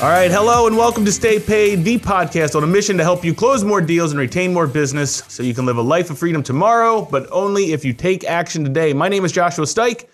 [0.00, 3.24] All right, hello and welcome to Stay Paid, the podcast on a mission to help
[3.24, 6.20] you close more deals and retain more business so you can live a life of
[6.20, 8.92] freedom tomorrow, but only if you take action today.
[8.92, 10.06] My name is Joshua Stike,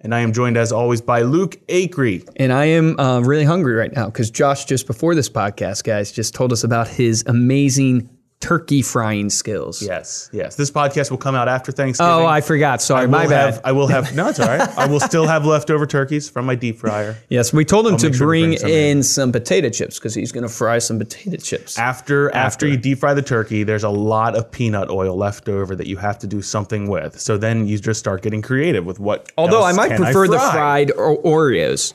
[0.00, 2.28] and I am joined as always by Luke Acree.
[2.34, 6.10] And I am uh, really hungry right now because Josh, just before this podcast, guys,
[6.10, 8.10] just told us about his amazing
[8.40, 9.82] turkey frying skills.
[9.82, 10.54] Yes, yes.
[10.54, 12.12] This podcast will come out after Thanksgiving.
[12.12, 12.80] Oh, I forgot.
[12.80, 13.54] Sorry, I my bad.
[13.54, 14.68] have, I will have, no, it's all right.
[14.78, 17.16] I will still have leftover turkeys from my deep fryer.
[17.28, 20.14] yes, we told him to sure to bring, bring some in some potato chips because
[20.14, 21.78] he's going to fry some potato chips.
[21.78, 25.74] After, after you deep fry the turkey, there's a lot of peanut oil left over
[25.74, 27.18] that you have to do something with.
[27.18, 29.32] So then you just start getting creative with what.
[29.36, 30.52] Although I might prefer the fry?
[30.52, 31.94] fried Oreos.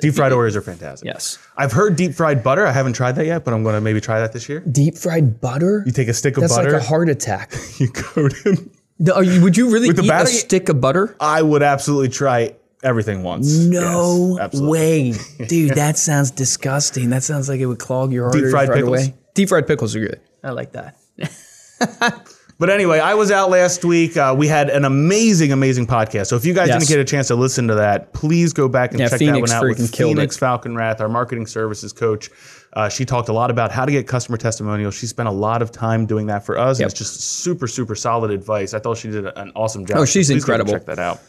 [0.00, 1.06] Deep fried Oreos are fantastic.
[1.06, 1.38] Yes.
[1.56, 2.66] I've heard deep fried butter.
[2.66, 4.60] I haven't tried that yet, but I'm going to maybe try that this year.
[4.60, 5.82] Deep fried butter?
[5.86, 7.54] You take a stick of That's butter, like a heart attack.
[7.78, 8.58] you coat it.
[8.98, 11.16] The- are you- would you really With the eat batter- a stick of butter?
[11.20, 13.54] I would absolutely try everything once.
[13.56, 14.70] No Yes, absolutely.
[14.70, 15.12] way.
[15.48, 17.10] Dude, that sounds disgusting.
[17.10, 19.06] That sounds like it would clog your arteries fried right pickles?
[19.06, 19.14] away.
[19.34, 20.20] Deep fried pickles are good.
[20.42, 20.96] I like that.
[22.56, 24.16] But anyway, I was out last week.
[24.16, 26.26] Uh, we had an amazing, amazing podcast.
[26.26, 26.78] So if you guys Yes.
[26.80, 29.50] didn't get a chance to listen to that, please go back and Yeah, check Phoenix
[29.50, 30.36] that one out with Phoenix.
[30.38, 32.30] Falconrath, our marketing services coach.
[32.72, 34.94] Uh, she talked a lot about how to get customer testimonials.
[34.94, 36.78] She spent a lot of time doing that for us.
[36.78, 36.90] And Yep.
[36.90, 38.72] it's just super, super solid advice.
[38.72, 39.98] I thought she did an awesome job.
[39.98, 40.72] Oh, she's So incredible.
[40.72, 41.20] Check that out.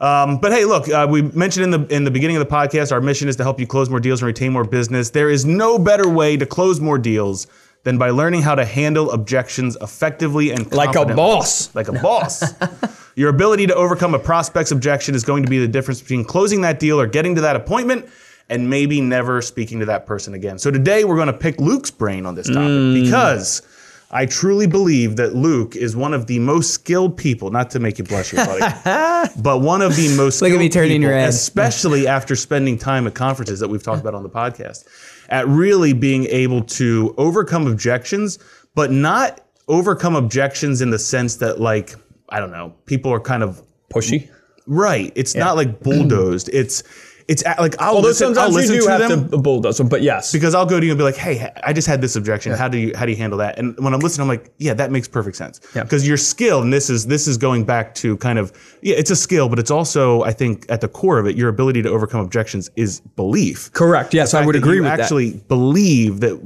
[0.00, 2.90] Um, but hey, look, uh, we mentioned in the in the beginning of the podcast,
[2.90, 5.10] our mission is to help you close more deals and retain more business.
[5.10, 7.46] There is no better way to close more deals
[7.84, 11.74] than by learning how to handle objections effectively and Like a boss.
[11.74, 12.42] Like a boss.
[13.16, 16.62] Your ability to overcome a prospect's objection is going to be the difference between closing
[16.62, 18.08] that deal or getting to that appointment
[18.48, 20.58] and maybe never speaking to that person again.
[20.58, 23.02] So today we're going to pick Luke's brain on this topic Mm.
[23.04, 23.62] because
[24.10, 27.98] I truly believe that Luke is one of the most skilled people, not to make
[27.98, 28.60] you blush here, buddy,
[29.42, 31.28] but one of the most Look at skilled me turning people, red.
[31.30, 34.84] especially after spending time at conferences that we've talked about on the podcast,
[35.28, 38.38] at really being able to overcome objections,
[38.74, 41.94] but not overcome objections in the sense that like,
[42.28, 43.62] I don't know, people are kind of
[43.92, 44.28] Pushy.
[44.66, 45.12] right.
[45.14, 46.50] It's not like bulldozed.
[46.52, 46.82] it's
[47.28, 49.78] it's a- like I'll Although listen, I'll listen you do to have them to bulldoze
[49.78, 50.32] them, but yes.
[50.32, 52.52] because I'll go to you and be like, "Hey, I just had this objection.
[52.52, 54.74] How do you how do you handle that?" And when I'm listening, I'm like, "Yeah,
[54.74, 55.82] that makes perfect sense." Yeah.
[55.84, 58.52] Because your skill, and this is this is going back to kind of
[58.82, 61.48] yeah, it's a skill, but it's also I think at the core of it, your
[61.48, 63.72] ability to overcome objections is belief.
[63.72, 64.12] Correct.
[64.12, 66.40] Yes, I would that agree you with actually believe that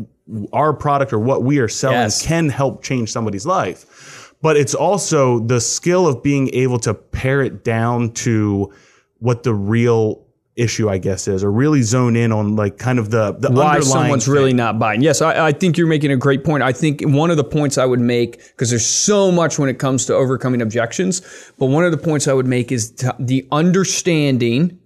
[0.52, 2.24] our product or what we are selling Yes.
[2.24, 4.34] can help change somebody's life.
[4.42, 8.70] But it's also the skill of being able to pare it down to
[9.18, 10.22] what the real
[10.58, 13.50] issue, I guess, is, or really zone in on like kind of the the.
[13.50, 14.34] Why underlying someone's thing.
[14.34, 15.00] really not buying.
[15.00, 16.62] Yes, I, I think you're making a great point.
[16.62, 19.78] I think one of the points I would make, because there's so much when it
[19.78, 21.22] comes to overcoming objections,
[21.58, 24.78] but one of the points I would make is t- the understanding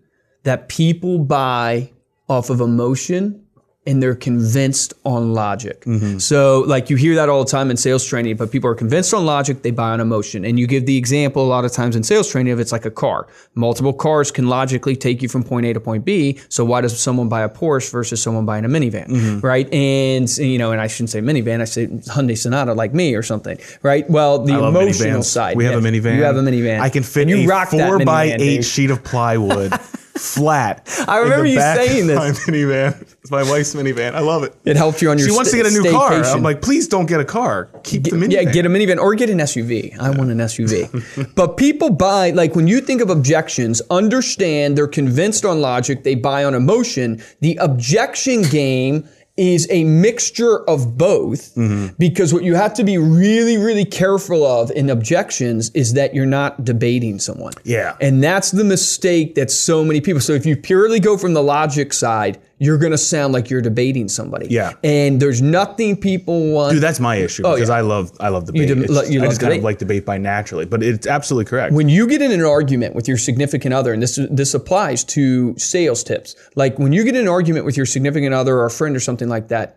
[0.44, 1.90] that people buy
[2.28, 3.41] off of emotion
[3.84, 5.80] and they're convinced on logic.
[5.84, 6.18] Mm-hmm.
[6.18, 9.12] So, like you hear that all the time in sales training, but people are convinced
[9.12, 10.44] on logic, they buy on emotion.
[10.44, 12.84] And you give the example a lot of times in sales training of it's like
[12.84, 13.26] a car.
[13.56, 16.38] Multiple cars can logically take you from point A to point B.
[16.48, 19.40] So, why does someone buy a Porsche versus someone buying a minivan, Mm-hmm.
[19.40, 19.72] right?
[19.74, 23.22] And, you know, and I shouldn't say minivan, I say Hyundai Sonata like me or
[23.24, 24.08] something, right?
[24.08, 25.24] Well, the emotional minivans.
[25.24, 25.56] side.
[25.56, 26.16] We have a minivan.
[26.16, 26.80] You have a minivan.
[26.80, 29.72] I can fit And you a rock four by eight sheet of plywood
[30.22, 30.88] flat.
[31.08, 32.16] I remember you saying this.
[32.16, 33.00] My minivan.
[33.22, 34.14] It's my wife's minivan.
[34.14, 34.54] I love it.
[34.64, 36.12] It helps you on your She wants to get a new car.
[36.12, 37.68] I'm like, please don't get a car.
[37.82, 38.32] Keep the minivan.
[38.32, 39.98] Yeah, get a minivan or get an SUV.
[39.98, 41.34] I want an SUV.
[41.34, 46.14] but people buy, like when you think of objections, understand they're convinced on logic, they
[46.14, 47.22] buy on emotion.
[47.40, 49.08] The objection game
[49.42, 51.94] is a mixture of both Mm-hmm.
[51.98, 56.24] because what you have to be really, really careful of in objections is that you're
[56.26, 57.52] not debating someone.
[57.64, 57.96] Yeah.
[58.00, 60.20] And that's the mistake that so many people.
[60.20, 64.08] So if you purely go from the logic side, you're to sound like you're debating
[64.08, 64.46] somebody.
[64.48, 64.72] Yeah.
[64.84, 66.72] And there's nothing people want.
[66.74, 67.78] Dude, that's my issue because Oh, yeah.
[67.78, 68.68] I love I love debate.
[68.68, 69.64] dem- It's- lo- you I love just kind of debate?
[69.64, 71.72] like debate by naturally, but it's absolutely correct.
[71.74, 75.54] when you get in an argument with your significant other, and this this applies to
[75.58, 78.70] sales tips, like when you get in an argument with your significant other or a
[78.70, 79.76] friend or something like that,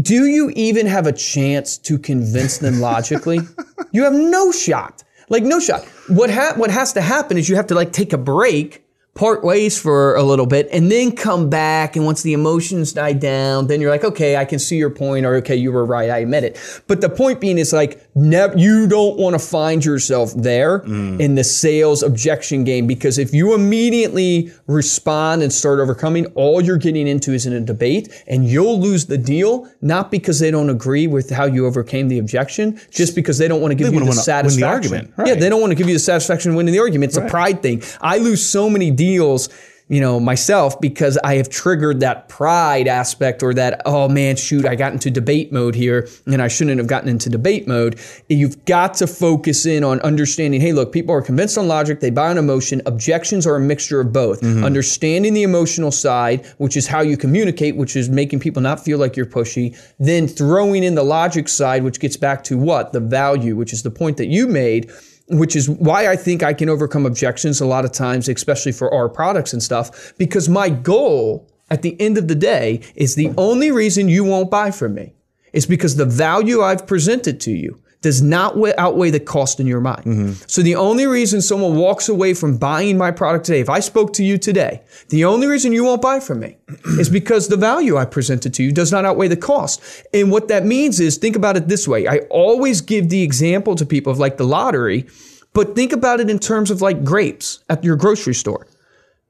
[0.00, 3.40] do you even have a chance to convince them logically?
[3.92, 5.02] you have no shot.
[5.28, 5.84] Like no shot.
[6.08, 8.84] What ha- what has to happen is you have to like take a break
[9.16, 13.12] part ways for a little bit and then come back and once the emotions die
[13.12, 16.10] down then you're like okay i can see your point or okay you were right
[16.10, 16.82] i admit it.
[16.86, 21.20] But the point being is like never you don't want to find yourself there mm.
[21.20, 26.78] in the sales objection game because if you immediately respond and start overcoming all you're
[26.78, 30.70] getting into is in a debate and you'll lose the deal not because they don't
[30.70, 33.92] agree with how you overcame the objection just because they don't want to give They
[33.92, 34.64] you the win the satisfaction.
[34.94, 37.10] argument, yeah they don't want to give you the satisfaction of winning the argument.
[37.10, 37.82] It's a pride thing.
[38.00, 39.50] I lose so many deals
[39.88, 44.66] you know, myself because I have triggered that pride aspect or that, oh man, shoot,
[44.66, 48.00] I got into debate mode here and I shouldn't have gotten into debate mode.
[48.28, 52.10] You've got to focus in on understanding, hey, look, people are convinced on logic, they
[52.10, 52.82] buy on emotion.
[52.86, 54.40] Objections are a mixture of both.
[54.40, 54.64] Mm-hmm.
[54.64, 58.98] Understanding the emotional side, which is how you communicate, which is making people not feel
[58.98, 62.92] like you're pushy, then throwing in the logic side, which gets back to what?
[62.92, 64.90] The value, which is the point that you made
[65.28, 68.92] which is why I think I can overcome objections a lot of times, especially for
[68.92, 73.32] our products and stuff, because my goal at the end of the day is the
[73.36, 75.12] only reason you won't buy from me.
[75.52, 79.80] Is because the value I've presented to you does not outweigh the cost in your
[79.80, 80.04] mind.
[80.04, 80.32] Mm-hmm.
[80.46, 84.12] So the only reason someone walks away from buying my product today, if I spoke
[84.12, 86.56] to you today, the only reason you won't buy from me
[87.00, 89.82] is because the value I presented to you does not outweigh the cost.
[90.14, 92.06] And what that means is think about it this way.
[92.06, 95.06] I always give the example to people of like the lottery,
[95.52, 98.68] but think about it in terms of like grapes at your grocery store.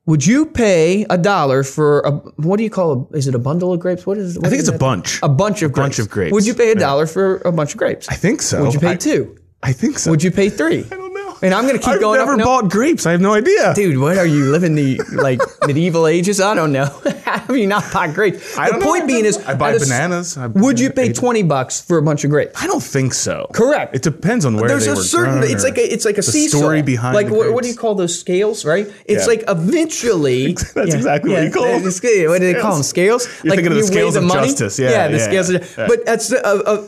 [0.07, 3.41] Would you pay a dollar for a what do you call a is it a
[3.41, 4.07] bundle of grapes?
[4.07, 5.21] What is I think it's a bunch.
[5.23, 5.85] a bunch of grapes.
[5.85, 6.33] bunch of grapes.
[6.33, 8.09] Would you pay a dollar for a bunch of grapes?
[8.09, 8.63] I think so.
[8.63, 9.37] Would you pay I, two?
[9.65, 10.13] I think so.
[10.13, 10.87] Would you pay three?
[11.43, 11.47] Know.
[11.47, 12.21] And I'm gonna keep going.
[12.21, 12.37] I've never.
[12.39, 13.07] No, bought grapes.
[13.07, 13.75] I have no idea.
[13.75, 16.41] Dude, what are you living the like medieval ages?
[16.41, 16.87] I don't know.
[17.27, 18.57] Have you not bought grapes?
[18.57, 18.85] I the know.
[18.87, 20.37] point I've being is, I buy a bananas.
[20.39, 22.61] I- would you pay twenty bucks for a bunch of grapes?
[22.63, 23.49] I don't think so.
[23.53, 23.95] Correct.
[23.95, 25.43] It depends on where There's a certain.
[25.45, 25.93] It's like a.
[25.93, 26.59] It's like a seesaw.
[26.59, 27.15] story behind.
[27.15, 28.65] Like what, what do you call those scales?
[28.65, 28.87] Right.
[29.05, 29.27] It's Yeah.
[29.27, 30.53] like eventually.
[30.75, 31.83] That's exactly what you call them.
[31.83, 32.83] the What do they call them?
[32.83, 33.27] Scales.
[33.43, 34.49] You're like thinking of the scales of money?
[34.49, 34.79] justice.
[34.79, 35.09] Yeah, Yeah.
[35.09, 35.51] The scales.
[35.51, 35.87] of, yeah.
[35.87, 36.87] But that's uh,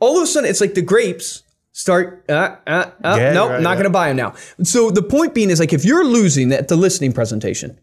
[0.00, 2.24] all of a sudden it's like the grapes start.
[2.28, 4.34] Uh, uh, uh, Yeah, nope, right, not going to buy them now.
[4.62, 7.78] So the point being is like if you're losing at the listening presentation,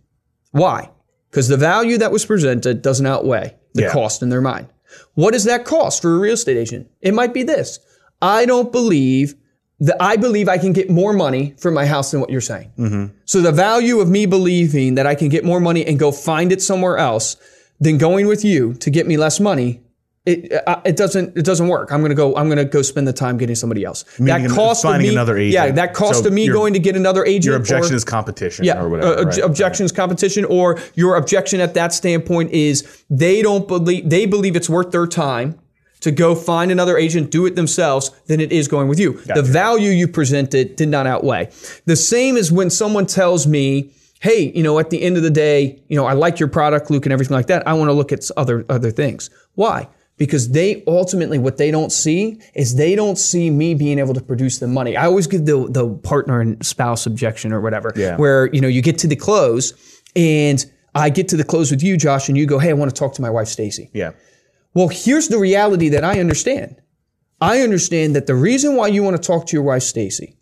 [0.51, 0.89] why?
[1.29, 3.91] Because the value that was presented doesn't outweigh the Yeah.
[3.91, 4.67] cost in their mind.
[5.13, 6.87] What is that cost for a real estate agent?
[7.01, 7.79] It might be this.
[8.21, 9.35] I don't believe
[9.79, 12.71] that I believe I can get more money for my house than what you're saying.
[12.77, 13.05] Mm-hmm.
[13.25, 16.51] So the value of me believing that I can get more money and go find
[16.51, 17.37] it somewhere else
[17.79, 19.81] than going with you to get me less money,
[20.25, 21.91] it uh, it doesn't it doesn't work.
[21.91, 24.03] I'm gonna go I'm gonna go spend the time getting somebody else.
[24.19, 26.73] Meaning that cost of finding me, another yeah, that cost So of me your- going
[26.73, 27.45] to get another agent.
[27.45, 29.19] Your or- objection is competition yeah, or whatever.
[29.19, 29.37] uh, right?
[29.39, 34.69] objections competition, or your objection at that standpoint is they don't believe they believe it's
[34.69, 35.57] worth their time
[36.01, 39.19] to go find another agent, do it themselves, than it is going with you.
[39.35, 41.49] The value you presented did not outweigh.
[41.85, 43.91] The same as when someone tells me,
[44.21, 46.89] "Hey, you know, at the end of the day, you know, I like your product,
[46.91, 47.67] Luke, and everything like that.
[47.67, 49.87] I want to look at other other things." Why?
[50.19, 54.21] Because they ultimately what they don't see is they don't see me being able to
[54.21, 54.95] produce the money.
[54.95, 58.17] I always give the the partner and spouse objection or whatever, Yeah.
[58.17, 59.73] where you know you get to the close
[60.15, 60.63] and
[60.93, 62.99] I get to the close with you, Josh, and you go, "Hey, I want to
[62.99, 64.11] talk to my wife, Stacy." yeah.
[64.75, 66.75] Well, here's the reality that I understand.
[67.41, 70.35] I understand that the reason why you want to talk to your wife, Stacy,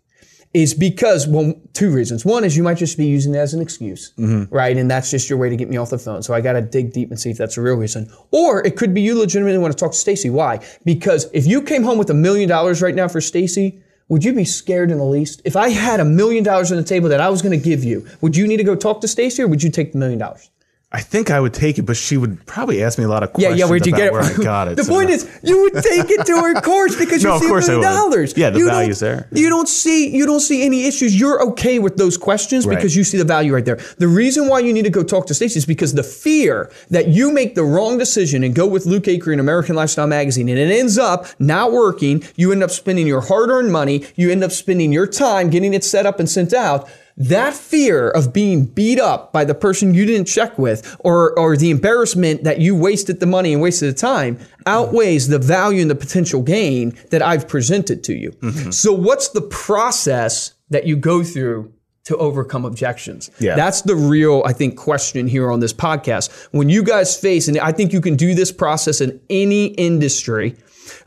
[0.54, 2.24] is because, well, two reasons.
[2.24, 4.52] One is you might just be using it as an excuse, mm-hmm.
[4.52, 4.76] right?
[4.76, 6.22] And that's just your way to get me off the phone.
[6.22, 8.10] So I got to dig deep and see if that's a real reason.
[8.30, 10.30] Or it could be you legitimately want to talk to Stacy.
[10.30, 10.64] Why?
[10.84, 14.32] Because if you came home with a million dollars right now for Stacy, would you
[14.32, 15.42] be scared in the least?
[15.44, 17.84] If I had a million dollars on the table that I was going to give
[17.84, 20.18] you, would you need to go talk to Stacy or would you take the million
[20.18, 20.50] dollars?
[20.90, 23.34] I think I would take it, but she would probably ask me a lot of
[23.34, 23.66] questions yeah.
[23.68, 24.12] Where'd you get it?
[24.14, 24.76] where I got it.
[24.78, 27.46] the so- point is, you would take it to her course because you No, see
[27.46, 28.32] a million dollars.
[28.38, 29.28] Yeah, the You value's there.
[29.30, 31.18] You don't see you don't see any issues.
[31.20, 32.76] You're okay with those questions Right.
[32.76, 33.78] because you see the value right there.
[33.98, 37.08] The reason why you need to go talk to Stacey is because the fear that
[37.08, 40.58] you make the wrong decision and go with Luke Acree in American Lifestyle Magazine and
[40.58, 42.24] it ends up not working.
[42.36, 44.06] You end up spending your hard-earned money.
[44.16, 46.88] You end up spending your time getting it set up and sent out.
[47.18, 51.56] That fear of being beat up by the person you didn't check with, or, or
[51.56, 55.90] the embarrassment that you wasted the money and wasted the time, outweighs the value and
[55.90, 58.32] the potential gain that I've presented to you.
[58.70, 61.72] So, what's the process that you go through
[62.04, 63.30] to overcome objections?
[63.40, 63.56] Yeah.
[63.56, 66.30] That's the real, I think, question here on this podcast.
[66.52, 70.56] When you guys face, and I think you can do this process in any industry,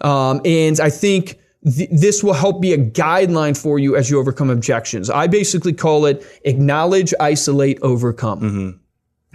[0.01, 4.19] um, and I think th- this will help be a guideline for you as you
[4.19, 5.09] overcome objections.
[5.09, 8.41] I basically call it acknowledge, isolate, overcome.
[8.41, 8.77] Mm-hmm.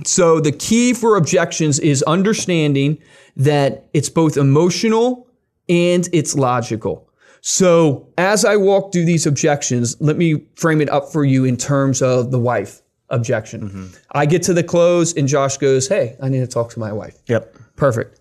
[0.04, 2.98] So the key for objections is understanding
[3.36, 5.26] that it's both emotional
[5.68, 7.10] and it's logical.
[7.40, 11.56] So as I walk through these objections, let me frame it up for you in
[11.56, 13.68] terms of the wife objection.
[13.68, 13.86] Mm-hmm.
[14.12, 16.92] I get to the close and Josh goes, Hey, I need to talk to my
[16.92, 17.16] wife.
[17.26, 17.56] Yep.
[17.76, 18.20] Perfect.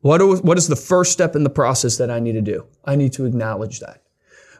[0.00, 2.66] What, what is the first step in the process that I need to do?
[2.84, 4.02] I need to acknowledge that.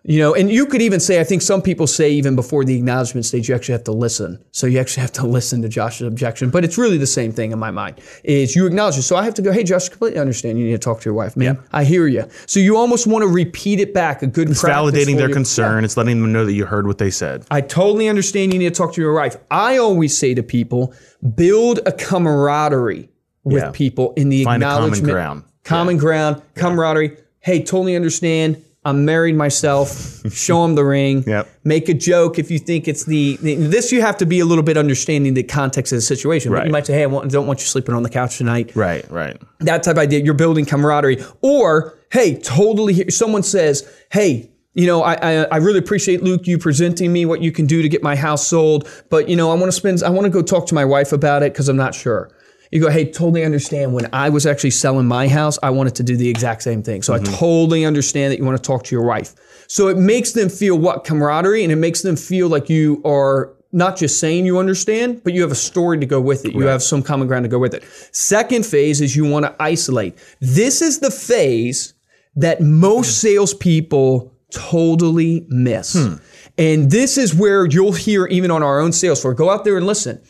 [0.05, 2.77] You know, and you could even say, I think some people say even before the
[2.77, 4.43] acknowledgement stage, you actually have to listen.
[4.53, 6.51] So you actually have to listen to Josh's objection.
[6.51, 8.01] But it's really the same thing in my mind.
[8.25, 9.03] Is you acknowledge it.
[9.03, 10.59] So I have to go, hey, Josh, completely understand.
[10.59, 11.63] You need to talk to your wife, man.
[11.73, 12.25] I hear you.
[12.47, 14.23] So you almost want to repeat it back.
[14.23, 15.35] A good It's validating their you.
[15.35, 15.85] concern.
[15.85, 17.45] It's letting them know that you heard what they said.
[17.51, 19.37] I totally understand you need to talk to your wife.
[19.51, 20.95] I always say to people,
[21.35, 23.11] build a camaraderie
[23.45, 23.71] with Yeah.
[23.73, 25.13] people in the Find a common acknowledgement.
[25.13, 25.43] ground.
[25.65, 27.17] Common ground, camaraderie.
[27.41, 28.63] Hey, totally understand.
[28.85, 30.23] I'm married myself.
[30.33, 31.25] Show them the ring.
[31.27, 31.49] Yep.
[31.65, 34.65] Make a joke if you think it's the, This you have to be a little
[34.65, 36.53] bit understanding the context of the situation.
[36.53, 36.67] But Right.
[36.67, 39.09] You might say, "Hey, I want, don't want you sleeping on the couch tonight." Right,
[39.11, 39.37] right.
[39.61, 40.21] that type of idea.
[40.25, 41.23] You're building camaraderie.
[41.43, 42.95] Or, hey, totally.
[42.95, 47.27] hear- Someone says, hey, you know, I, I I really appreciate Luke you presenting me
[47.27, 49.73] what you can do to get my house sold, but you know, I want to
[49.73, 52.31] spend I want to go talk to my wife about it because I'm not sure.
[52.71, 53.95] You go, hey, totally understand.
[53.95, 57.03] When I was actually selling my house, I wanted to do the exact same thing.
[57.03, 57.35] So I mm-hmm.
[57.35, 59.35] totally understand that you want to talk to your wife.
[59.69, 63.55] So it makes them feel what camaraderie, and it makes them feel like you are
[63.73, 66.55] not just saying you understand, but you have a story to go with it.
[66.55, 67.85] You have some common ground to go with it.
[68.13, 70.17] Second phase is you want to isolate.
[70.41, 71.95] This is the phase
[72.37, 73.29] that most hmm.
[73.29, 75.95] salespeople totally miss.
[75.95, 76.15] Hmm.
[76.57, 79.77] And this is where you'll hear, even on our own sales floor, go out there
[79.77, 80.21] and listen.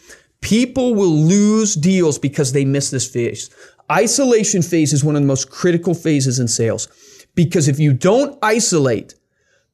[0.40, 3.50] People will lose deals because they miss this phase.
[3.90, 6.88] Isolation phase is one of the most critical phases in sales
[7.35, 9.14] because if you don't isolate,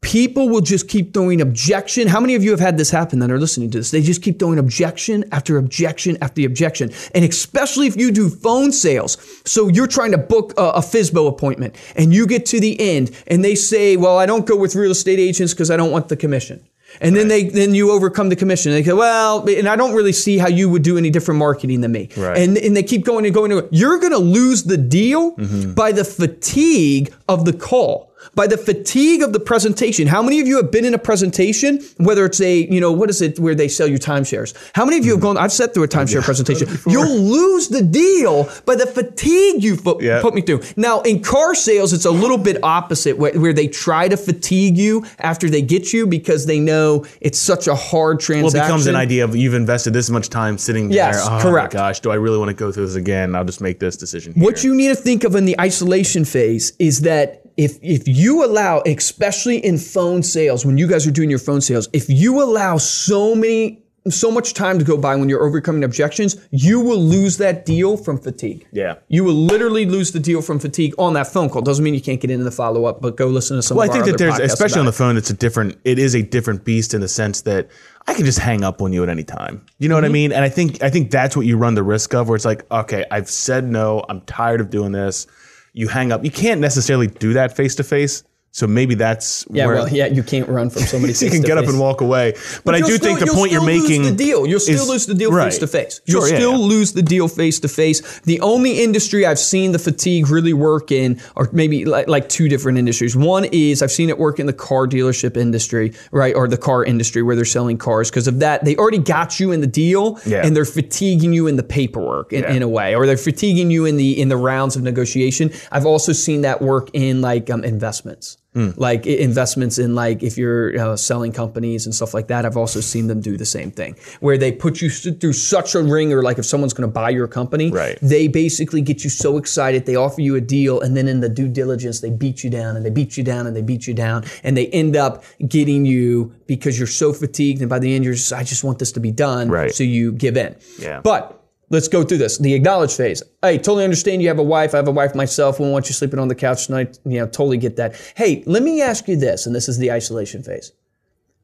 [0.04, 2.06] people will just keep throwing objection.
[2.06, 3.90] How many of you have had this happen that are listening to this?
[3.90, 6.92] They just keep throwing objection after objection after objection.
[7.14, 9.16] And especially if you do phone sales.
[9.46, 13.10] So you're trying to book a, a FSBO appointment and you get to the end
[13.26, 16.08] and they say, well, I don't go with real estate agents because I don't want
[16.08, 16.64] the commission.
[17.00, 18.72] And then they then you overcome the commission.
[18.72, 21.80] They go, well, and I don't really see how you would do any different marketing
[21.80, 22.08] than me.
[22.16, 22.38] Right.
[22.38, 23.52] And and they keep going and going.
[23.52, 23.72] And going.
[23.72, 25.74] You're going to lose the deal mm-hmm.
[25.74, 30.06] by the fatigue of the call, by the fatigue of the presentation.
[30.06, 33.10] How many of you have been in a presentation, whether it's a you know what
[33.10, 34.54] is it where they sell you timeshares?
[34.74, 35.36] How many of you have gone?
[35.36, 36.68] I've sat through a oh, timeshare presentation.
[36.90, 40.20] You'll lose the deal by the fatigue you Yeah.
[40.20, 40.62] put me through.
[40.76, 44.76] Now in car sales, it's a little bit opposite, where, where they try to fatigue
[44.76, 48.58] you after they get you because they know it's such a hard transaction.
[48.58, 51.38] Well, it becomes an idea of you've invested this much time sitting Yes, there.
[51.38, 51.72] Oh correct.
[51.72, 53.34] gosh, do I really want to go through this again?
[53.34, 54.34] I'll just make this decision.
[54.34, 54.42] Here.
[54.44, 58.44] What you need to think of in the isolation phase is that if if you
[58.44, 62.42] allow, especially in phone sales, when you guys are doing your phone sales, if you
[62.42, 63.80] allow so many
[64.10, 67.96] so much time to go by when you're overcoming objections, you will lose that deal
[67.96, 68.66] from fatigue.
[68.70, 68.96] Yeah.
[69.08, 71.62] You will literally lose the deal from fatigue on that phone call.
[71.62, 73.86] Doesn't mean you can't get into the follow up, but go listen to some Well,
[73.86, 75.78] of I think our that there's, especially on the phone, it's a different.
[75.84, 77.68] It is a different beast in the sense that
[78.06, 79.64] I can just hang up on you at any time.
[79.78, 80.12] You know what I Mm-hmm.
[80.12, 80.32] mean?
[80.32, 82.70] And I think I think that's what you run the risk of, where it's like,
[82.70, 84.04] okay, I've said no.
[84.10, 85.26] I'm tired of doing this.
[85.74, 86.24] You hang up.
[86.24, 88.22] You can't necessarily do that face to face.
[88.56, 91.12] So maybe that's Yeah, where well, yeah, you can't run from somebody.
[91.24, 92.34] you can get up and walk away.
[92.64, 94.46] But, I do still- think the point you're making lose the deal.
[94.46, 95.46] You'll still is- lose the deal right.
[95.46, 96.00] face to face.
[96.06, 96.58] You'll Sure, yeah, still yeah.
[96.74, 98.20] lose the deal face to face.
[98.20, 102.48] The only industry I've seen the fatigue really work in, or maybe like, like two
[102.48, 103.16] different industries.
[103.16, 106.84] One is I've seen it work in the car dealership industry, right, or the car
[106.84, 108.08] industry where they're selling cars.
[108.08, 110.46] Because of that, they already got you in the deal, Yeah.
[110.46, 112.52] and they're fatiguing you in the paperwork in, Yeah.
[112.52, 115.50] in a way, or they're fatiguing you in the in the rounds of negotiation.
[115.72, 118.70] I've also seen that work in like um, investments Hmm.
[118.76, 122.80] like investments in like if you're uh, selling companies and stuff like that i've also
[122.80, 126.38] seen them do the same thing where they put you through such a ringer like
[126.38, 127.98] if someone's going to buy your company Right.
[128.00, 131.28] they basically get you so excited they offer you a deal and then in the
[131.28, 133.94] due diligence they beat you down and they beat you down and they beat you
[133.94, 138.04] down and they end up getting you because you're so fatigued and by the end
[138.04, 139.74] you're just i just want this to be done Right.
[139.74, 141.00] so you give in Yeah.
[141.02, 142.38] but Let's go through this.
[142.38, 143.22] The acknowledge phase.
[143.42, 144.74] Hey, totally understand you have a wife.
[144.74, 145.58] I have a wife myself.
[145.58, 146.98] We want you sleeping on the couch tonight.
[147.04, 147.94] You know, totally get that.
[148.16, 150.72] Hey, let me ask you this, and this is the isolation phase.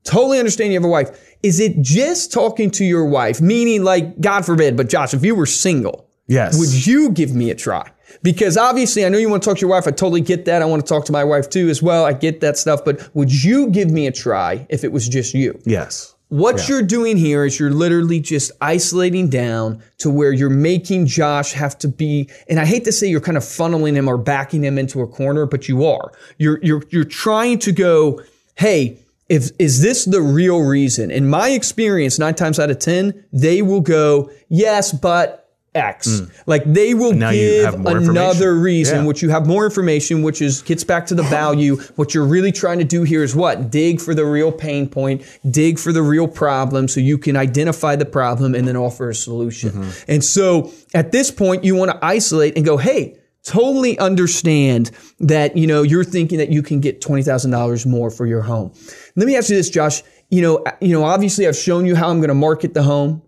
[0.05, 1.11] Totally understand you have a wife.
[1.43, 5.35] Is it just talking to your wife, meaning like, God forbid, but Josh, if you
[5.35, 6.59] were single, Yes.
[6.59, 7.91] would you give me a try?
[8.23, 9.87] Because obviously, I know you want to talk to your wife.
[9.87, 10.63] I totally get that.
[10.63, 12.05] I want to talk to my wife too as well.
[12.05, 12.85] I get that stuff.
[12.85, 15.59] But would you give me a try if it was just you?
[15.65, 16.15] yes.
[16.31, 21.53] What you're doing here is you're literally just isolating down to where you're making Josh
[21.53, 24.63] have to be, and I hate to say you're kind of funneling him or backing
[24.63, 26.13] him into a corner, but you are.
[26.39, 28.23] You're you're you're trying to go,
[28.55, 31.11] hey, if is this the real reason?
[31.11, 35.40] In my experience, nine times out of ten, they will go, yes, but
[35.75, 36.23] X.
[36.47, 39.05] Like they will now give another reason, Yeah.
[39.05, 41.77] which you have more information, which is gets back to the value.
[41.97, 43.71] What you're really trying to do here is what?
[43.71, 47.95] Dig for the real pain point, dig for the real problem so you can identify
[47.95, 49.71] the problem and then offer a solution.
[49.71, 50.11] Mm-hmm.
[50.11, 55.57] And so at this point, you want to isolate and go, hey, Totally understand that,
[55.57, 58.71] you know, you're thinking that you can get $20,000 more for your home.
[59.17, 60.03] Let me ask you this, Josh.
[60.29, 63.23] You know, you know, obviously I've shown you how I'm going to market the home.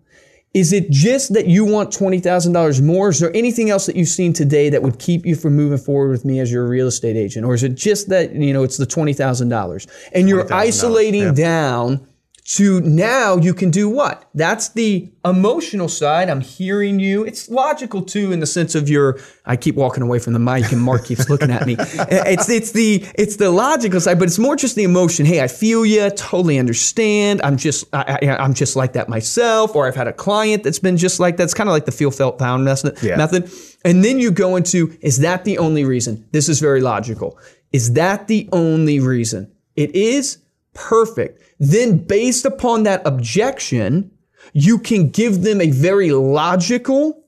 [0.53, 3.09] Is it just that you want $20,000 more?
[3.09, 6.11] Is there anything else that you've seen today that would keep you from moving forward
[6.11, 7.43] with me as your real estate agent?
[7.43, 11.31] Or is it just that, you know, it's the $20,000 and you're $20,000, isolating yeah.
[11.31, 12.07] down
[12.45, 14.29] to now you can do what?
[14.33, 16.29] That's the emotional side.
[16.29, 17.23] I'm hearing you.
[17.23, 20.71] It's logical too in the sense of your I keep walking away from the mic
[20.73, 21.77] and Mark keeps looking at me.
[22.03, 25.25] Eh, it's it's the it's the logical side, but it's more just the emotion.
[25.25, 27.41] Hey, I feel you, totally understand.
[27.43, 30.97] I'm just I, I'm just like that myself, or I've had a client that's been
[30.97, 31.43] just like that.
[31.43, 32.97] It's kind of like the feel felt found method.
[33.01, 33.15] Yeah.
[33.15, 33.49] method.
[33.85, 36.27] And then you go into is that the only reason?
[36.31, 37.37] This is very logical.
[37.71, 39.51] Is that the only reason?
[39.75, 40.37] It is
[40.73, 41.41] perfect.
[41.59, 44.11] Then, based upon that objection,
[44.53, 47.23] you can give them a very logical,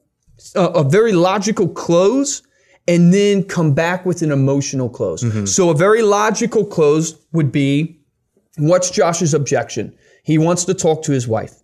[0.55, 2.41] uh, a very logical close,
[2.87, 5.23] and then come back with an emotional close.
[5.45, 7.99] So, a very logical close would be,
[8.57, 9.93] "What's Josh's objection?
[10.23, 11.63] He wants to talk to his wife."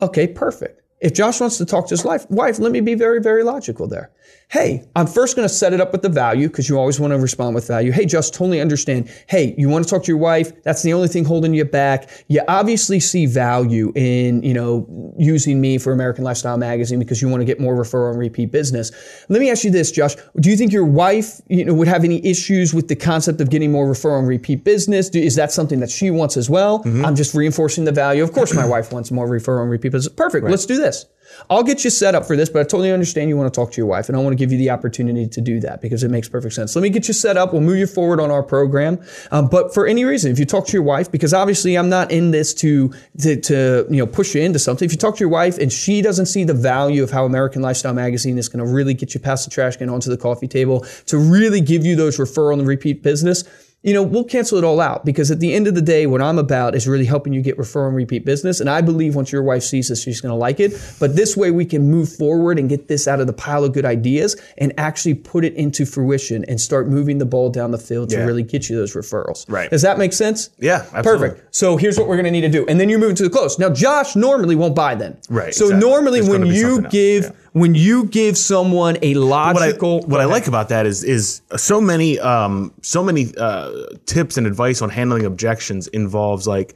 [0.00, 0.80] Okay, perfect.
[1.00, 3.86] If Josh wants to talk to his wife, wife, let me be very, very logical
[3.86, 4.10] there.
[4.54, 7.12] Hey, I'm first going to set it up with the value because you always want
[7.12, 7.90] to respond with value.
[7.90, 9.10] Hey, Josh, totally understand.
[9.28, 10.62] Hey, you want to talk to your wife?
[10.62, 12.08] That's the only thing holding you back.
[12.28, 17.28] You obviously see value in, you know, using me for American Lifestyle Magazine because you
[17.28, 18.92] want to get more referral and repeat business.
[19.28, 20.14] Let me ask you this, Josh.
[20.38, 23.50] Do you think your wife, you know, would have any issues with the concept of
[23.50, 25.10] getting more referral and repeat business?
[25.10, 26.78] Do, is that something that she wants as well?
[26.84, 27.04] Mm-hmm.
[27.04, 28.22] I'm just reinforcing the value.
[28.22, 30.14] Of course, my wife wants more referral and repeat business.
[30.14, 30.46] Perfect.
[30.46, 31.06] Let's do this.
[31.50, 33.72] I'll get you set up for this, but I totally understand you want to talk
[33.72, 36.02] to your wife, and I want to give you the opportunity to do that because
[36.02, 36.74] it makes perfect sense.
[36.74, 37.52] Let me get you set up.
[37.52, 39.00] We'll move you forward on our program.
[39.30, 42.10] Um, but for any reason, if you talk to your wife, because obviously I'm not
[42.10, 44.86] in this to, to to you know push you into something.
[44.86, 47.62] If you talk to your wife and she doesn't see the value of how American
[47.62, 50.48] Lifestyle Magazine is going to really get you past the trash can onto the coffee
[50.48, 53.44] table to really give you those referral and repeat business
[53.84, 56.22] you know, we'll cancel it all out because at the end of the day, what
[56.22, 58.58] I'm about is really helping you get referral and repeat business.
[58.58, 60.72] And I believe once your wife sees this, she's going to like it.
[60.98, 63.74] But this way we can move forward and get this out of the pile of
[63.74, 67.78] good ideas and actually put it into fruition and start moving the ball down the
[67.78, 68.24] field to Yeah.
[68.24, 69.44] really get you those referrals.
[69.48, 69.68] Right.
[69.70, 70.48] Does that make sense?
[70.58, 71.28] Yeah, absolutely.
[71.28, 71.54] Perfect.
[71.54, 72.64] So here's what we're going to need to do.
[72.66, 73.58] And then you're moving to the close.
[73.58, 75.18] Now, Josh normally won't buy then.
[75.28, 75.90] Right, So exactly.
[75.90, 77.30] normally There's when you give, yeah.
[77.54, 81.40] When you give someone a what I logical, what I like about that is is
[81.56, 83.70] so many um so many uh
[84.06, 86.74] tips and advice on handling objections involves like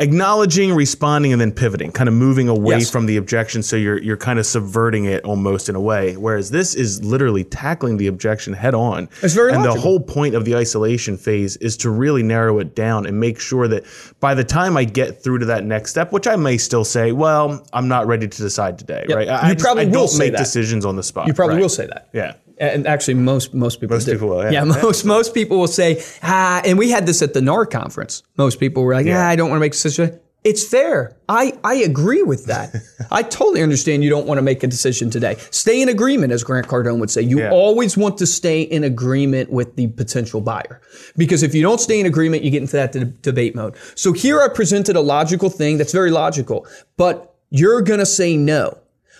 [0.00, 2.90] acknowledging, responding, and then pivoting, kind of moving away Yes.
[2.90, 3.62] from the objection.
[3.62, 6.16] So you're you're kind of subverting it almost in a way.
[6.16, 9.08] Whereas this is literally tackling the objection head on.
[9.22, 12.74] It's very and the whole point of the isolation phase is to really narrow it
[12.74, 13.84] down and make sure that
[14.20, 17.12] by the time I get through to that next step, which I may still say,
[17.12, 19.28] well, I'm not ready to decide today, right?
[19.28, 20.38] I, You I just- probably I will don't make that.
[20.38, 21.26] decisions on the spot.
[21.26, 21.62] you probably right?
[21.62, 22.08] will say that.
[22.12, 22.34] Yeah.
[22.60, 24.12] And actually, most most people Most do.
[24.12, 24.64] people will, yeah.
[24.82, 28.22] most most people will say, ah, and we had this at the NAR conference.
[28.36, 29.28] Most people were like, yeah, Yeah.
[29.28, 30.20] I don't want to make a decision.
[30.42, 31.16] It's fair.
[31.28, 32.74] I, I agree with that.
[33.10, 35.36] I totally understand you don't want to make a decision today.
[35.50, 37.20] Stay in agreement, as Grant Cardone would say.
[37.20, 37.50] You Yeah.
[37.50, 40.80] always want to stay in agreement with the potential buyer.
[41.18, 43.74] Because if you don't stay in agreement, you get into that de- debate mode.
[43.96, 48.34] So here I presented a logical thing that's very logical, but you're going to say
[48.36, 48.78] no.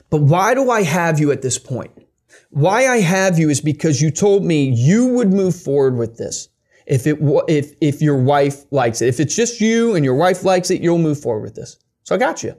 [0.09, 1.91] But why do I have you at this point?
[2.51, 6.49] Why I have you is because you told me you would move forward with this
[6.87, 9.09] if it if if your wife likes it.
[9.09, 11.77] If it's just you and your wife likes it, you'll move forward with this.
[12.03, 12.57] So I got you.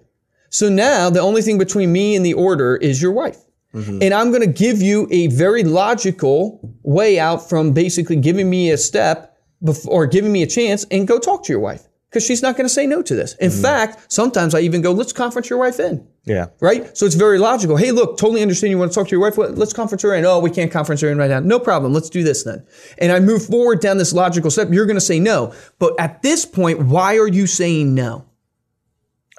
[0.50, 3.38] So now the only thing between me and the order is your wife.
[3.74, 4.00] Mm-hmm.
[4.02, 8.72] And I'm going to give you a very logical way out from basically giving me
[8.72, 12.26] a step bef- or giving me a chance and go talk to your wife because
[12.26, 13.36] she's not going to say no to this.
[13.36, 13.62] In mm-hmm.
[13.62, 16.48] fact, sometimes I even go, let's conference your wife in Yeah.
[16.60, 16.96] right?
[16.98, 17.78] So it's very logical.
[17.78, 19.38] Hey, look, totally understand you want to talk to your wife.
[19.38, 20.26] Let- Let's conference her in.
[20.26, 21.40] Oh, we can't conference her in right now.
[21.40, 21.94] No problem.
[21.94, 22.66] Let's do this then.
[22.98, 24.68] And I move forward down this logical step.
[24.72, 25.54] You're going to say no.
[25.80, 28.26] But at this point, why are you saying no?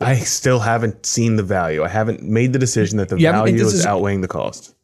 [0.01, 1.83] I still haven't seen the value.
[1.83, 4.75] I haven't made the decision that the You value is is- outweighing the cost.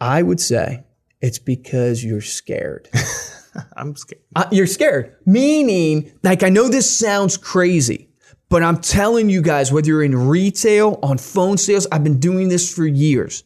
[0.00, 0.84] I would say
[1.20, 2.88] it's because you're scared.
[3.76, 4.22] I'm scared.
[4.34, 5.16] Uh, you're scared.
[5.26, 8.08] Meaning, like, I know this sounds crazy,
[8.48, 12.48] but I'm telling you guys, whether you're in retail, on phone sales, I've been doing
[12.48, 13.44] this for years.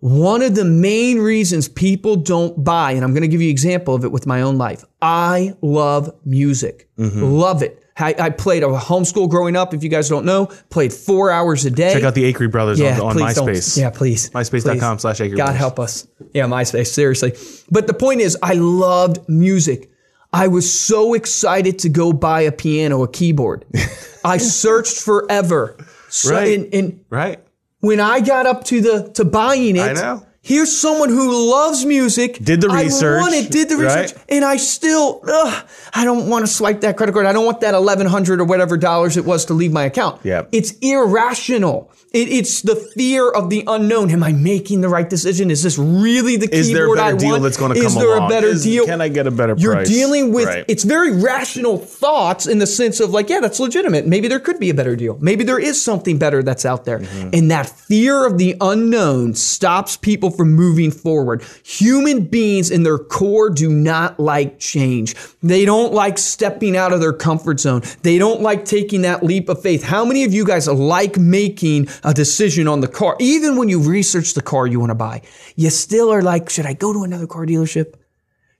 [0.00, 3.52] One of the main reasons people don't buy, and I'm going to give you an
[3.52, 4.84] example of it with my own life.
[5.02, 6.88] I love music.
[7.36, 7.82] Love it.
[7.98, 9.74] I, I played a homeschool growing up.
[9.74, 11.92] If you guys don't know, played four hours a day.
[11.92, 13.48] Check out the Acree Brothers on, on don't.
[13.48, 13.76] MySpace.
[13.76, 14.30] Yeah, please.
[14.30, 16.06] MySpace.com slash Acree God help us.
[16.32, 17.34] Yeah, MySpace, seriously.
[17.70, 19.90] But the point is, I loved music.
[20.32, 23.64] I was so excited to go buy a piano, a keyboard.
[24.24, 25.76] I searched forever.
[26.10, 26.58] So, Right.
[26.58, 27.42] and, and Right?
[27.80, 30.26] when I got up to the to buying it, I know.
[30.48, 32.38] Here's someone who loves music.
[32.42, 34.24] Did the research, I want it, did the research, right?
[34.30, 37.26] and I still, ugh, I don't want to swipe that credit card.
[37.26, 40.24] I don't want that eleven hundred or whatever dollars it was to leave my account.
[40.24, 40.48] Yep.
[40.52, 41.92] It's irrational.
[42.10, 44.10] It, it's the fear of the unknown.
[44.10, 45.50] Am I making the right decision?
[45.50, 47.42] Is this really the Is there a better I deal want?
[47.42, 48.02] that's going to come along?
[48.02, 48.86] Is there a better Is- deal?
[48.86, 49.62] Can I get a better price?
[49.62, 49.88] You're price?
[49.88, 50.64] dealing with Right.
[50.68, 54.06] it's very rational thoughts in the sense of like, yeah, that's legitimate.
[54.06, 55.18] Maybe there could be a better deal.
[55.20, 57.00] Maybe there is something better that's out there.
[57.00, 57.30] Mm-hmm.
[57.34, 61.42] And that fear of the unknown stops people from moving forward.
[61.64, 65.14] Human beings in their core do not like change.
[65.42, 67.82] They don't like stepping out of their comfort zone.
[68.02, 69.82] They don't like taking that leap of faith.
[69.82, 73.16] How many of you guys like making a decision on the car?
[73.18, 75.20] Even when you research the car you want to buy,
[75.56, 77.94] you still are like, should I go to another car dealership?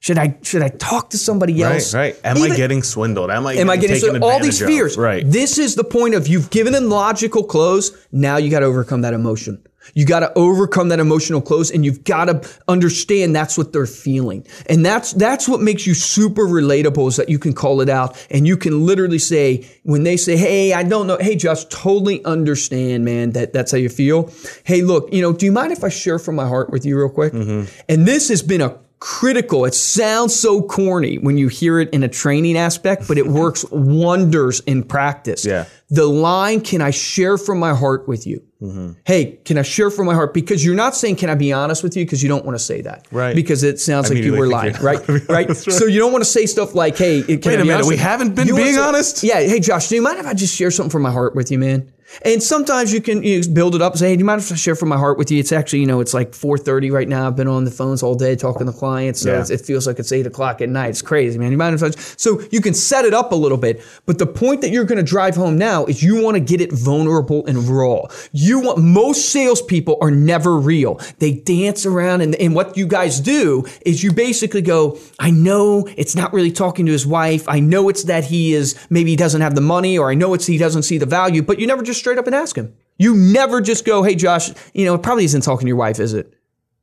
[0.01, 1.93] Should I should I talk to somebody else?
[1.93, 2.21] Right, right.
[2.23, 3.31] Am I getting swindled?
[3.31, 4.67] Am I Am I getting so all these of?
[4.67, 4.97] fears?
[4.97, 5.29] Right.
[5.29, 8.07] This is the point of you've given them logical close.
[8.11, 9.61] Now you got to overcome that emotion.
[9.93, 13.85] You got to overcome that emotional close, and you've got to understand that's what they're
[13.85, 17.07] feeling, and that's that's what makes you super relatable.
[17.07, 20.37] Is that you can call it out, and you can literally say when they say,
[20.37, 23.31] "Hey, I don't know," "Hey, Josh, totally understand, man.
[23.31, 24.31] That that's how you feel."
[24.63, 26.97] Hey, look, you know, do you mind if I share from my heart with you
[26.97, 27.33] real quick?
[27.33, 27.65] Mm-hmm.
[27.87, 29.65] And this has been a critical.
[29.65, 33.65] It sounds so corny when you hear it in a training aspect, but it works
[33.71, 35.45] wonders in practice.
[35.45, 35.65] Yeah.
[35.89, 38.43] The line, can I share from my heart with you?
[38.61, 38.91] Mm-hmm.
[39.05, 40.33] Hey, can I share from my heart?
[40.33, 42.03] Because you're not saying, can I be honest with you?
[42.05, 43.07] Because you don't want to say that.
[43.11, 43.33] Right.
[43.33, 44.99] Because it sounds like you were lying, right?
[45.07, 45.47] not Right.
[45.47, 45.57] right.
[45.57, 47.89] So you don't want to say stuff like, hey, can I Wait a minute, honest
[47.89, 49.23] we haven't been You being say- honest?
[49.23, 49.39] Yeah.
[49.39, 51.57] Hey, Josh, do you mind if I just share something from my heart with you,
[51.57, 51.91] man?
[52.23, 54.41] And sometimes you can you know, build it up and say, hey, do you mind
[54.41, 55.39] if I share from my heart with you?
[55.39, 57.27] It's actually, you know, it's like 4.30 right now.
[57.27, 59.21] I've been on the phones all day talking to clients.
[59.21, 59.45] So Yeah.
[59.49, 60.89] it feels like it's 8 o'clock at night.
[60.89, 61.51] It's crazy, man.
[61.51, 61.91] You mind if I...
[62.17, 63.81] So you can set it up a little bit.
[64.05, 66.61] But the point that you're going to drive home now is you want to get
[66.61, 68.03] it vulnerable and raw.
[68.31, 68.79] You want...
[68.79, 70.99] Most salespeople are never real.
[71.19, 75.87] They dance around and, and what you guys do is you basically go, I know
[75.95, 77.47] it's not really talking to his wife.
[77.47, 78.75] I know it's that he is...
[78.89, 81.41] Maybe he doesn't have the money or I know it's he doesn't see the value.
[81.43, 82.75] But you never just straight up and ask him.
[82.97, 85.99] You never just go, hey, Josh, you know, it probably isn't talking to your wife,
[85.99, 86.33] is it?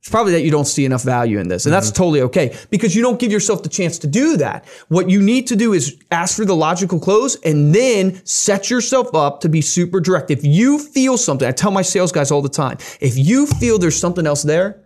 [0.07, 1.66] It's probably that you don't see enough value in this.
[1.66, 1.96] And that's mm-hmm.
[1.96, 4.64] totally okay because you don't give yourself the chance to do that.
[4.87, 9.12] What you need to do is ask for the logical close and then set yourself
[9.16, 10.31] up to be super direct.
[10.31, 13.81] If you feel something, I tell my sales guys all the time, if you feel
[13.81, 14.81] there's something else there,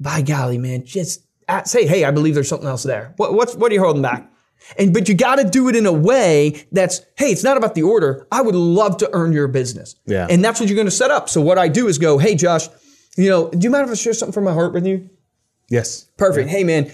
[0.00, 1.22] by golly, man, just
[1.64, 3.14] say, hey, I believe there's something else there.
[3.18, 4.28] What, what's, what are you holding back?
[4.78, 7.74] And but you got to do it in a way that's hey, it's not about
[7.74, 8.26] the order.
[8.30, 9.96] I would love to earn your business.
[10.06, 10.26] Yeah.
[10.28, 11.28] And that's what you're going to set up.
[11.28, 12.68] So what I do is go, hey, Josh,
[13.16, 15.08] you know, do you mind if I share something from my heart with you?
[15.68, 16.08] Yes.
[16.16, 16.48] Perfect.
[16.48, 16.92] Hey, man,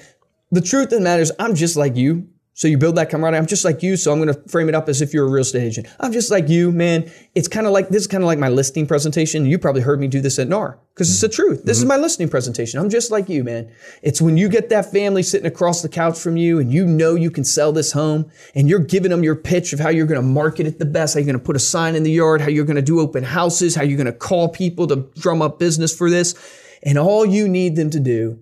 [0.51, 2.29] the truth of the matter is, I'm just like you.
[2.55, 3.39] So you build that camaraderie.
[3.39, 3.97] I'm just like you.
[3.97, 5.87] So I'm going to frame it up as if you're a real estate agent.
[5.99, 7.11] I'm just like you, man.
[7.35, 9.47] It's kind of like this is kind of like my listing presentation.
[9.47, 11.49] You probably heard me do this at NAR because it's the mm-hmm.
[11.49, 11.65] truth.
[11.65, 11.89] This is mm-hmm.
[11.89, 12.79] my listing presentation.
[12.79, 13.73] I'm just like you, man.
[14.03, 17.15] It's when you get that family sitting across the couch from you and you know
[17.15, 20.21] you can sell this home and you're giving them your pitch of how you're going
[20.21, 22.43] to market it the best, how you're going to put a sign in the yard,
[22.43, 25.41] how you're going to do open houses, how you're going to call people to drum
[25.41, 26.35] up business for this.
[26.83, 28.41] And all you need them to do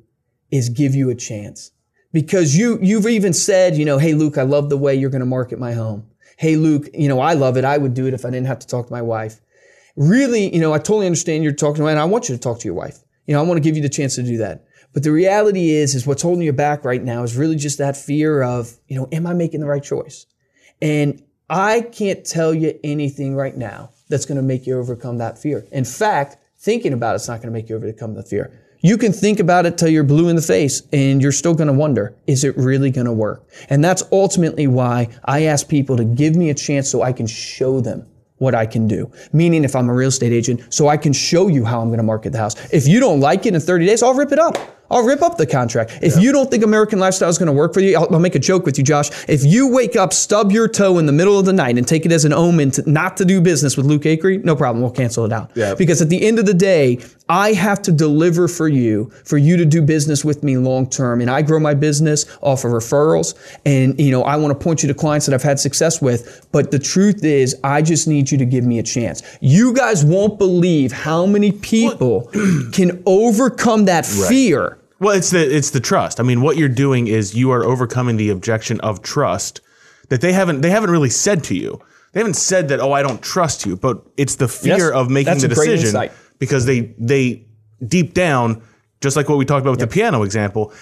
[0.51, 1.71] is give you a chance.
[2.13, 5.21] Because you you've even said, you know, hey Luke, I love the way you're going
[5.21, 6.07] to market my home.
[6.37, 7.65] Hey Luke, you know, I love it.
[7.65, 9.41] I would do it if I didn't have to talk to my wife.
[9.97, 12.59] Really, you know, I totally understand you're talking to and I want you to talk
[12.61, 12.99] to your wife.
[13.27, 14.65] You know, I want to give you the chance to do that.
[14.93, 17.97] But the reality is is what's holding you back right now is really just that
[17.97, 20.27] fear of, you know, am I making the right choice?
[20.83, 25.39] And I can't tell you anything right now that's going to make you overcome that
[25.39, 25.67] fear.
[25.73, 28.53] In fact, thinking about it's not going to make you overcome the fear.
[28.83, 31.67] You can think about it till you're blue in the face and you're still going
[31.67, 33.47] to wonder, is it really going to work?
[33.69, 37.27] And that's ultimately why I ask people to give me a chance so I can
[37.27, 38.07] show them
[38.39, 39.13] what I can do.
[39.35, 41.99] Meaning if I'm a real estate agent, so I can show you how I'm going
[41.99, 42.57] to market the house.
[42.73, 44.57] If you don't like it in 30 days, I'll rip it up.
[44.91, 45.99] I'll rip up the contract.
[46.03, 48.35] If you don't think American lifestyle is going to work for you, I'll, I'll make
[48.35, 49.11] a joke with you, Josh.
[49.29, 52.05] If you wake up, stub your toe in the middle of the night, and take
[52.07, 54.83] it as an omen to not to do business with Luke Acree, no problem.
[54.83, 55.51] We'll cancel it out.
[55.55, 55.75] Yeah.
[55.75, 56.99] Because at the end of the day,
[57.29, 61.21] I have to deliver for you, for you to do business with me long term.
[61.21, 63.35] And I grow my business off of referrals.
[63.65, 66.49] And, you know, I want to point you to clients that I've had success with.
[66.51, 69.23] But the truth is, I just need you to give me a chance.
[69.41, 72.29] You guys won't believe how many people
[72.73, 74.80] can overcome that fear.
[75.01, 76.21] Well, it's the it's the trust.
[76.21, 79.63] I mean, what you're doing is you are overcoming the objection of trust
[80.11, 81.81] that they haven't they haven't really said to you.
[82.13, 85.11] They haven't said that, oh, I don't trust you, but it's the fear Yes, of
[85.11, 87.47] making the decision because they they
[87.87, 88.63] deep down,
[89.01, 90.73] just like what we talked about with the piano example,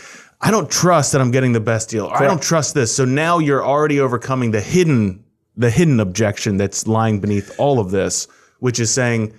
[0.41, 2.09] I don't trust that I'm getting the best deal.
[2.09, 2.95] I don't trust this.
[2.95, 5.25] So now you're already overcoming the hidden
[5.57, 8.27] the hidden objection that's lying beneath all of this,
[8.61, 9.35] which is saying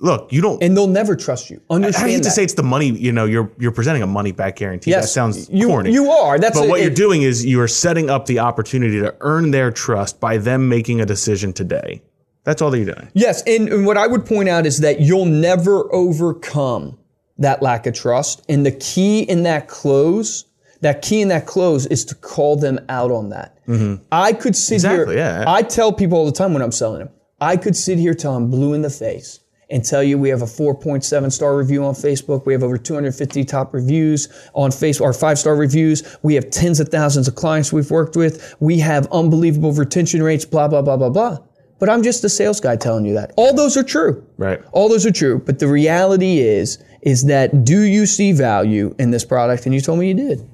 [0.00, 0.62] look, you don't.
[0.62, 1.60] and they'll never trust you.
[1.70, 2.22] I hate that.
[2.24, 2.88] to say it's the money.
[2.90, 4.90] You know, you're you're presenting a money back guarantee.
[4.90, 5.92] yes, that sounds you, corny.
[5.92, 6.38] You are.
[6.38, 9.50] That's but a- what you're doing is you are setting up the opportunity to earn
[9.50, 12.02] their trust by them making a decision today.
[12.44, 13.08] That's all that you're doing.
[13.12, 16.98] Yes, and, and what I would point out is that you'll never overcome
[17.36, 18.42] that lack of trust.
[18.48, 20.44] And the key in that close,
[20.80, 23.58] that key in that close is to call them out on that.
[23.66, 24.02] Mm-hmm.
[24.10, 25.24] I could sit Exactly, here.
[25.24, 25.44] yeah.
[25.46, 28.34] I tell people all the time when I'm selling them, I could sit here till
[28.34, 31.94] I'm blue in the face and tell you we have a 4.7 star review on
[31.94, 32.46] Facebook.
[32.46, 36.16] We have over 250 top reviews on Facebook, or five star reviews.
[36.22, 38.54] We have tens of thousands of clients we've worked with.
[38.60, 41.38] We have unbelievable retention rates, blah, blah, blah, blah, blah.
[41.78, 43.32] But I'm just a sales guy telling you that.
[43.36, 44.26] All those are true.
[44.36, 44.60] Right.
[44.72, 45.38] All those are true.
[45.38, 49.64] But the reality is, is that do you see value in this product?
[49.64, 50.48] And you told me you did.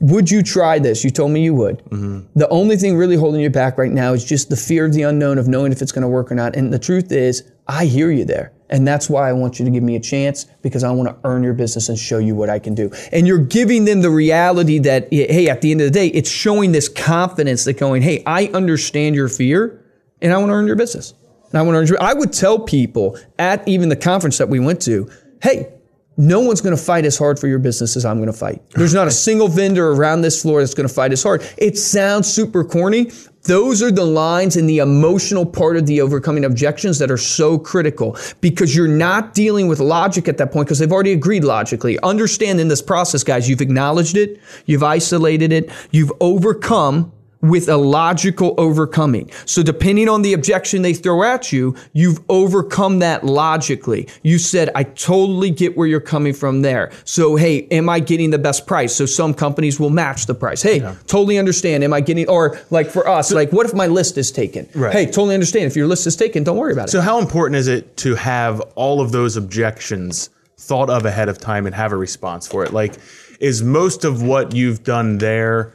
[0.00, 1.04] Would you try this?
[1.04, 1.78] You told me you would.
[1.84, 2.38] Mm-hmm.
[2.38, 5.02] The only thing really holding you back right now is just the fear of the
[5.02, 6.56] unknown of knowing if it's going to work or not.
[6.56, 8.52] And the truth is, I hear you there.
[8.70, 11.16] And that's why I want you to give me a chance because I want to
[11.28, 12.90] earn your business and show you what I can do.
[13.12, 16.30] And you're giving them the reality that, hey, at the end of the day, it's
[16.30, 19.84] showing this confidence that going, hey, I understand your fear
[20.22, 21.12] and I want to earn your business.
[21.50, 24.48] And I want to earn your, I would tell people at even the conference that
[24.48, 25.10] we went to,
[25.42, 25.73] hey,
[26.16, 28.62] no one's going to fight as hard for your business as I'm going to fight.
[28.70, 31.46] There's not a single vendor around this floor that's going to fight as hard.
[31.58, 33.10] It sounds super corny.
[33.42, 37.58] Those are the lines in the emotional part of the overcoming objections that are so
[37.58, 41.98] critical because you're not dealing with logic at that point because they've already agreed logically.
[42.02, 47.12] Understand in this process, guys, you've acknowledged it, you've isolated it, you've overcome
[47.44, 49.30] with a logical overcoming.
[49.44, 54.08] So depending on the objection they throw at you, you've overcome that logically.
[54.22, 56.90] You said, I totally get where you're coming from there.
[57.04, 58.94] So, hey, am I getting the best price?
[58.94, 60.62] So some companies will match the price.
[60.62, 61.84] Hey, totally understand.
[61.84, 64.66] Am I getting, or like for us, like what if my list is taken?
[64.74, 64.92] Right.
[64.92, 65.66] Hey, totally understand.
[65.66, 66.92] If your list is taken, don't worry about it.
[66.92, 71.36] So, how important is it to have all of those objections thought of ahead of
[71.38, 72.72] time and have a response for it?
[72.72, 72.94] Like,
[73.38, 75.74] is most of what you've done there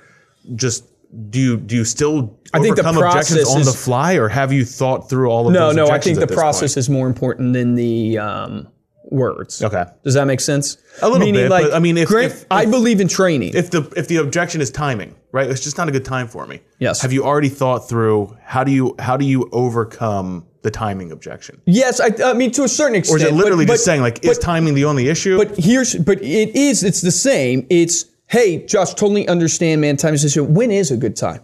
[0.56, 0.89] just
[1.30, 4.54] do you do you still I think the overcome objections on the fly, or have
[4.54, 5.92] you thought through all of no, those no, no.
[5.92, 6.78] I think the process point?
[6.78, 8.68] is more important than the um,
[9.06, 9.64] words.
[9.64, 9.86] Okay.
[10.04, 10.78] Does that make sense?
[11.02, 13.54] A little bit, but, I mean, if- Grant, if- I believe in training.
[13.56, 15.50] if the if the objection is timing, right?
[15.50, 16.62] It's just not a good time for me.
[16.80, 17.02] Yes.
[17.02, 21.62] Have you already thought through how do you how do you overcome the timing objection?
[21.66, 23.22] yes, I, I mean to a certain extent.
[23.22, 25.38] Or is it literally but, just saying like is timing the only issue?
[25.38, 27.66] But here's, but it is, it's the same.
[27.70, 29.98] It's, hey, Josh, totally understand, man.
[29.98, 30.44] Time is issue.
[30.44, 31.42] When is a good time?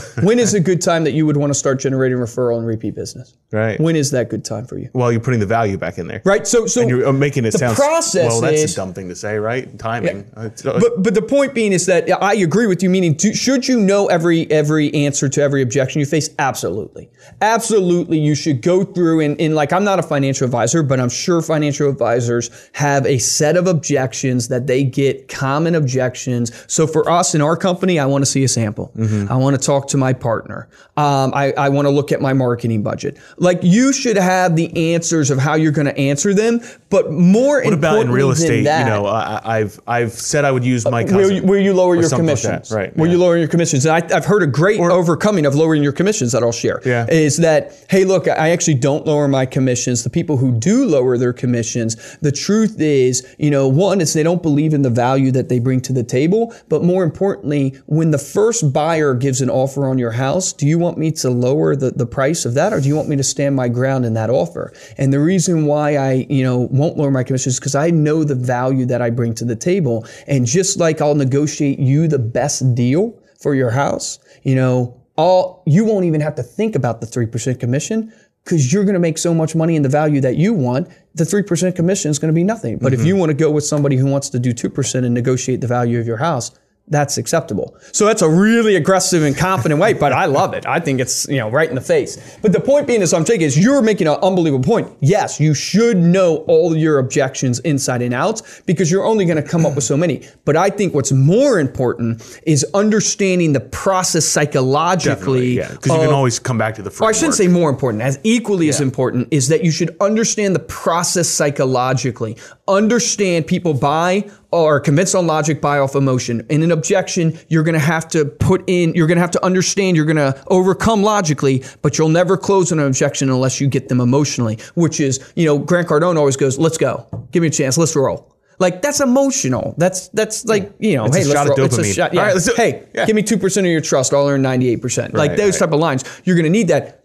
[0.22, 2.94] when is a good time that you would want to start generating referral and repeat
[2.94, 3.36] business?
[3.52, 3.78] right.
[3.80, 4.88] When is that good time for you?
[4.94, 6.22] well, you're putting the value back in there.
[6.24, 6.46] Right.
[6.46, 8.40] So, so You're uh, making it the sound process well.
[8.40, 9.78] That's is- a dumb thing to say, right?
[9.78, 10.20] Timing.
[10.36, 12.90] It's- uh, But but the point being is that I agree with you.
[12.90, 16.30] Meaning, do, should you know every every answer to every objection you face?
[16.38, 18.18] Absolutely, absolutely.
[18.18, 21.42] You should go through and, and like I'm not a financial advisor, but I'm sure
[21.42, 26.52] financial advisors have a set of objections that they get common objections.
[26.72, 28.92] So for us in our company, I want to see a sample.
[29.28, 30.68] I want to talk to my partner.
[30.96, 33.18] Um, I, I want to look at my marketing budget.
[33.38, 36.60] Like you should have the answers of how you're going to answer them.
[36.90, 38.64] But more what about in real estate?
[38.64, 41.46] that, You know, I, I've I've said I would use my cousin.
[41.46, 42.70] Will you, you lower or your something like commissions?
[42.70, 42.94] Right.
[42.96, 43.12] Will yeah.
[43.12, 43.86] you lower your commissions?
[43.86, 46.82] And I, I've heard a great overcoming of lowering your commissions that I'll share.
[46.84, 47.06] Yeah.
[47.08, 50.04] Is that, hey, look, I actually don't lower my commissions.
[50.04, 54.22] The people who do lower their commissions, the truth is, you know, one is they
[54.22, 56.54] don't believe in the value that they bring to the table.
[56.68, 60.78] But more importantly, when the first buyer gives an offer on your house, do you
[60.78, 63.22] want me to lower the, the price of that or do you want me to
[63.22, 64.72] stand my ground in that offer?
[64.98, 68.24] And the reason why I, you know, won't lower my commissions is because I know
[68.24, 70.06] the value that I bring to the table.
[70.26, 75.62] And just like I'll negotiate you the best deal for your house, you know, all
[75.66, 78.12] you won't even have to think about the 3% commission
[78.44, 80.88] because you're going to make so much money in the value that you want.
[81.14, 82.78] The 3% commission is going to be nothing.
[82.78, 83.08] But if mm-hmm.
[83.08, 86.00] you want to go with somebody who wants to do 2% and negotiate the value
[86.00, 86.50] of your house,
[86.88, 87.76] that's acceptable.
[87.92, 90.66] So that's a really aggressive and confident way, but I love it.
[90.66, 92.36] I think it's, you know, right in the face.
[92.42, 94.90] But the point being is I'm taking is you're making an unbelievable point.
[95.00, 99.48] Yes, you should know all your objections inside and out because you're only going to
[99.48, 100.26] come up with so many.
[100.44, 105.52] But I think what's more important is understanding the process psychologically.
[105.52, 108.02] yeah, because you can always come back to the or I shouldn't say more important,
[108.02, 112.36] as equally as important is that you should understand the process psychologically.
[112.72, 116.46] Understand people buy or convinced on logic, buy off emotion.
[116.48, 119.44] In an objection, you're going to have to put in, you're going to have to
[119.44, 123.90] understand, you're going to overcome logically, but you'll never close an objection unless you get
[123.90, 127.06] them emotionally, which is, you know, Grant Cardone always goes, let's go.
[127.30, 127.76] Give me a chance.
[127.76, 128.34] Let's roll.
[128.58, 129.74] Like that's emotional.
[129.76, 131.66] That's that's like you know, It's a hey, let's shot roll.
[131.66, 132.14] It's a shot.
[132.14, 132.20] Yeah.
[132.20, 133.06] All right, let's do hey, Yeah.
[133.06, 134.14] give me two percent of your trust.
[134.14, 135.14] I'll earn ninety eight percent.
[135.14, 135.66] Like those right.
[135.66, 136.04] type of lines.
[136.24, 137.04] You're going to need that.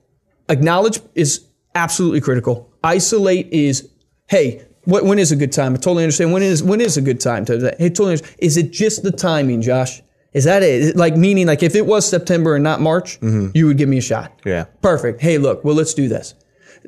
[0.50, 2.72] Acknowledge is absolutely critical.
[2.84, 3.90] Isolate is
[4.28, 5.74] hey, what, when is a good time?
[5.74, 6.32] I totally understand.
[6.32, 7.76] When is when is a good time to?
[7.78, 8.14] Hey, totally.
[8.14, 8.38] Understand.
[8.40, 10.02] Is it just the timing, Josh?
[10.32, 10.96] Is that it?
[10.96, 13.50] Like meaning, like if it was September and not March, mm-hmm.
[13.54, 14.32] you would give me a shot.
[14.46, 14.66] Yeah.
[14.82, 15.20] Perfect.
[15.20, 16.36] Hey, look, well, let's do this.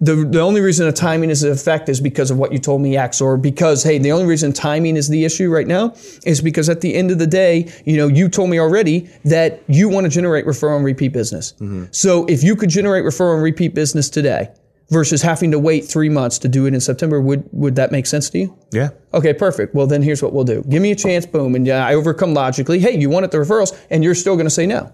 [0.02, 2.82] The, the only reason the timing is an effect is because of what you told
[2.82, 5.94] me, X, or because, hey, the only reason timing is the issue right now
[6.26, 9.62] is because at the end of the day, you know, you told me already that
[9.68, 11.54] you want to generate referral and repeat business.
[11.54, 11.86] Mm-hmm.
[11.92, 14.52] So if you could generate referral and repeat business today
[14.90, 18.06] versus having to wait three months to do it in September, would, would that make
[18.06, 18.58] sense to you?
[18.72, 18.90] Yeah.
[19.14, 19.76] Okay, perfect.
[19.76, 20.64] Well, then here's what we'll do.
[20.70, 22.80] Give me a chance, boom, and yeah, I overcome logically.
[22.80, 24.92] Hey, you wanted the referrals, and you're still going to say no.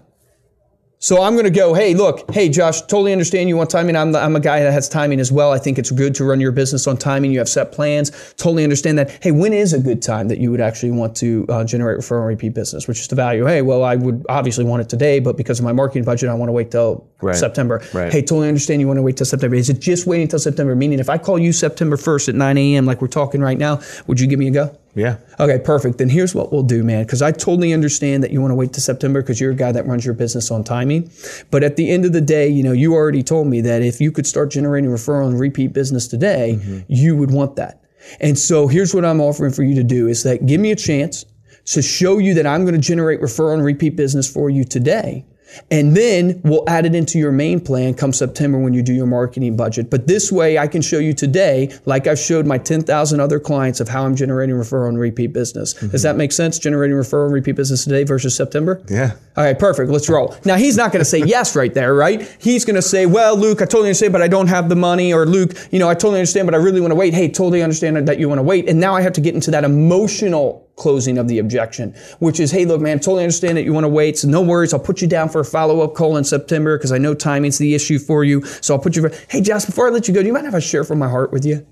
[1.06, 3.94] So I'm going to go, hey, look, hey, Josh, totally understand you want timing.
[3.94, 5.52] I'm, the, I'm a guy that has timing as well.
[5.52, 7.30] I think it's good to run your business on timing.
[7.30, 8.10] You have set plans.
[8.38, 9.16] Totally understand that.
[9.22, 12.22] Hey, when is a good time that you would actually want to uh, generate referral
[12.22, 13.46] and repeat business, which is the value?
[13.46, 16.34] Hey, well, I would obviously want it today, but because of my marketing budget, I
[16.34, 17.36] want to wait till Right.
[17.36, 17.82] September.
[17.94, 18.12] Right.
[18.12, 19.56] Hey, totally understand you want to wait till September.
[19.56, 20.74] Is it just waiting till September?
[20.74, 23.80] Meaning, if I call you September 1st at 9 a.m., like we're talking right now,
[24.06, 24.76] would you give me a go?
[24.96, 25.18] Yeah.
[25.38, 25.98] Okay, perfect.
[25.98, 28.72] Then here's what we'll do, man, because I totally understand that you want to wait
[28.72, 31.10] to September because you're a guy that runs your business on timing.
[31.50, 34.00] But at the end of the day, you know, you already told me that if
[34.00, 36.80] you could start generating referral and repeat business today, mm-hmm.
[36.88, 37.82] you would want that.
[38.20, 40.76] And so here's what I'm offering for you to do is that give me a
[40.76, 41.26] chance
[41.66, 45.26] to show you that I'm going to generate referral and repeat business for you today.
[45.70, 49.06] And then we'll add it into your main plan come September when you do your
[49.06, 49.90] marketing budget.
[49.90, 53.80] But this way, I can show you today, like I've showed my 10,000 other clients,
[53.80, 55.72] of how I'm generating referral and repeat business.
[55.72, 55.96] Does mm-hmm.
[56.02, 56.58] that make sense?
[56.58, 58.82] Generating referral and repeat business today versus September?
[58.88, 59.12] Yeah.
[59.36, 59.90] All right, perfect.
[59.90, 60.34] Let's roll.
[60.44, 62.22] Now, he's not going to say yes right there, right?
[62.40, 65.12] He's going to say, well, Luke, I totally understand, but I don't have the money.
[65.12, 67.14] Or Luke, you know, I totally understand, but I really want to wait.
[67.14, 68.68] Hey, totally understand that you want to wait.
[68.68, 72.50] And now I have to get into that emotional closing of the objection, which is,
[72.50, 74.18] hey, look, man, totally understand that you want to wait.
[74.18, 74.72] So no worries.
[74.74, 77.58] I'll put you down for a follow up call in September because I know timing's
[77.58, 78.44] the issue for you.
[78.44, 80.46] So I'll put you for, hey, Josh, before I let you go, do you mind
[80.46, 81.66] if I share from my heart with you?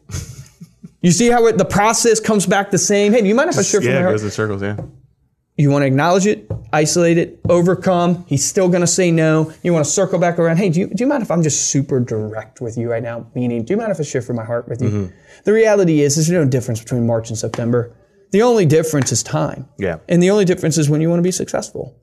[1.02, 3.12] You see how it, the process comes back the same?
[3.12, 4.14] Hey, do you mind if I share from Yeah, my it heart?
[4.14, 4.76] goes in circles, yeah.
[5.56, 8.24] You want to acknowledge it, isolate it, overcome.
[8.26, 9.52] He's still going to say no.
[9.62, 10.56] You want to circle back around.
[10.56, 13.30] Hey, do you, do you mind if I'm just super direct with you right now?
[13.34, 14.88] Meaning, do you mind if I share from my heart with you?
[14.88, 15.16] Mm-hmm.
[15.44, 17.94] The reality is, there's no difference between March and September.
[18.34, 19.68] The only difference is time.
[19.78, 19.98] Yeah.
[20.08, 21.96] And the only difference is when you want to be successful.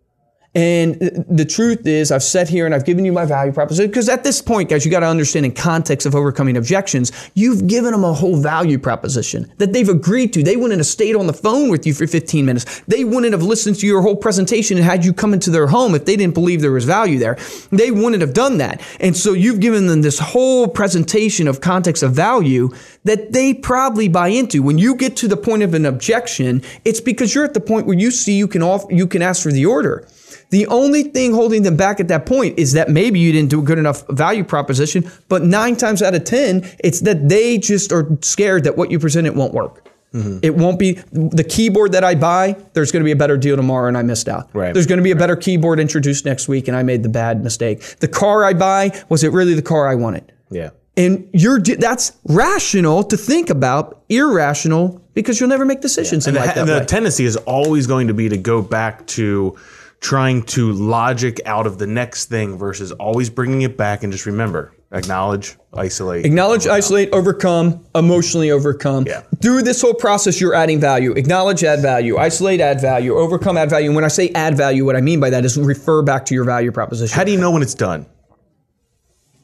[0.53, 0.95] And
[1.29, 4.25] the truth is, I've sat here and I've given you my value proposition because at
[4.25, 8.03] this point, guys, you got to understand in context of overcoming objections, you've given them
[8.03, 10.43] a whole value proposition that they've agreed to.
[10.43, 12.81] They wouldn't have stayed on the phone with you for 15 minutes.
[12.81, 15.95] They wouldn't have listened to your whole presentation and had you come into their home
[15.95, 17.37] if they didn't believe there was value there.
[17.71, 18.81] They wouldn't have done that.
[18.99, 22.71] And so you've given them this whole presentation of context of value
[23.05, 24.61] that they probably buy into.
[24.61, 27.87] When you get to the point of an objection, it's because you're at the point
[27.87, 30.05] where you see you can off, you can ask for the order.
[30.51, 33.61] The only thing holding them back at that point is that maybe you didn't do
[33.61, 37.91] a good enough value proposition, but nine times out of 10, it's that they just
[37.91, 39.87] are scared that what you presented won't work.
[40.13, 40.39] Mm-hmm.
[40.41, 42.57] It won't be the keyboard that I buy.
[42.73, 44.49] There's going to be a better deal tomorrow, and I missed out.
[44.53, 44.73] Right.
[44.73, 47.43] There's going to be a better keyboard introduced next week, and I made the bad
[47.43, 47.81] mistake.
[47.99, 50.33] The car I buy was it really the car I wanted?
[50.49, 50.71] Yeah.
[50.97, 56.41] And you're that's rational to think about, irrational because you'll never make decisions And in
[56.41, 56.85] the, life that and the way.
[56.85, 59.57] tendency is always going to be to go back to
[60.01, 64.25] trying to logic out of the next thing versus always bringing it back and just
[64.25, 66.25] remember, acknowledge, isolate.
[66.25, 69.05] Acknowledge, isolate, overcome, emotionally overcome.
[69.07, 69.21] Yeah.
[69.41, 71.11] Through this whole process, you're adding value.
[71.13, 72.17] Acknowledge, add value.
[72.17, 73.15] Isolate, add value.
[73.15, 73.87] Overcome, add value.
[73.89, 76.33] And when I say add value, what I mean by that is refer back to
[76.33, 77.15] your value proposition.
[77.15, 78.07] How do you know when it's done?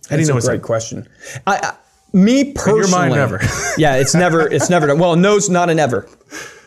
[0.10, 0.66] How do you That's know a it's great done?
[0.66, 1.08] question.
[1.46, 1.78] I, I,
[2.14, 3.40] me personally, your mind, never.
[3.78, 4.48] yeah, it's never.
[4.52, 4.98] It's never done.
[4.98, 6.08] Well, a no's not an ever.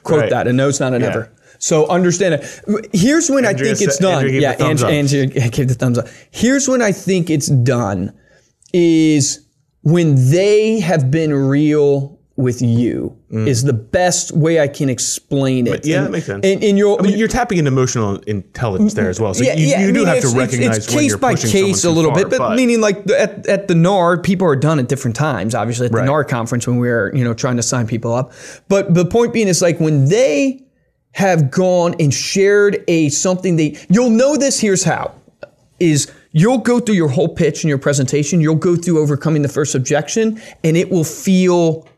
[0.05, 0.31] Quote Right.
[0.31, 0.47] that.
[0.47, 1.09] A no's not an Yeah.
[1.09, 1.33] ever.
[1.61, 2.89] So understand it.
[2.93, 4.15] Here's when Andrea I think it's done.
[4.15, 5.29] Andrea gave yeah, the thumbs Andrea, up.
[5.29, 6.09] Andrea gave the thumbs up.
[6.31, 8.13] Here's when I think it's done
[8.73, 9.47] is
[9.83, 15.83] when they have been real with you is the best way I can explain it.
[15.83, 15.87] Mm.
[15.87, 16.47] yeah, and, that makes sense.
[16.47, 19.35] And, and you'll, I mean, you're tapping into emotional intelligence there as well.
[19.35, 20.99] So yeah, you, yeah, you I do mean, have it's- to it's- recognize it's, when
[21.01, 23.75] case you're by pushing case a little far, bit, but, meaning like at, at the
[23.75, 25.55] NAR, people are done at different times.
[25.55, 26.07] Obviously, at the Right.
[26.07, 28.33] NAR conference when we were you know trying to sign people up,
[28.69, 30.63] but the point being is like when they
[31.13, 34.61] have gone and shared a something they you'll know this.
[34.61, 35.15] Here's how
[35.79, 38.41] is you'll go through your whole pitch and your presentation.
[38.41, 41.89] You'll go through overcoming the first objection, and it will feel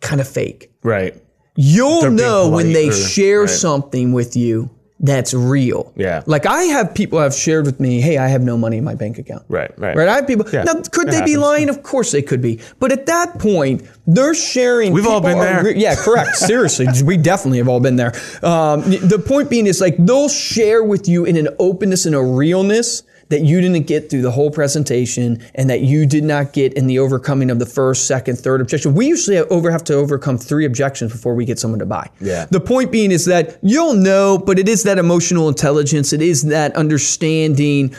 [0.00, 0.70] kind of fake.
[0.82, 1.14] right.
[1.58, 3.48] You'll being know when they or- share right.
[3.48, 4.68] something with you
[4.98, 5.92] that's real.
[5.94, 6.22] Yeah.
[6.26, 8.94] Like I have people have shared with me, hey, I have no money in my
[8.94, 9.44] bank account.
[9.48, 9.94] Right, right.
[9.96, 10.08] Right.
[10.08, 10.46] I have people.
[10.50, 11.68] Yeah, Now, could they be lying?
[11.68, 12.60] Of course they could be.
[12.78, 14.92] But at that point, they're sharing.
[14.92, 15.64] We've all been there.
[15.64, 16.36] re- yeah, correct.
[16.36, 18.12] Seriously, we definitely have all been there.
[18.42, 22.22] Um, the point being is like they'll share with you in an openness and a
[22.22, 26.72] realness that you didn't get through the whole presentation and that you did not get
[26.74, 28.94] in the overcoming of the first, second, third objection.
[28.94, 32.08] We usually have, over have to overcome three objections before we get someone to buy.
[32.20, 32.46] Yeah.
[32.50, 36.12] The point being is that you'll know, but it is that emotional intelligence.
[36.12, 37.94] It is that understanding.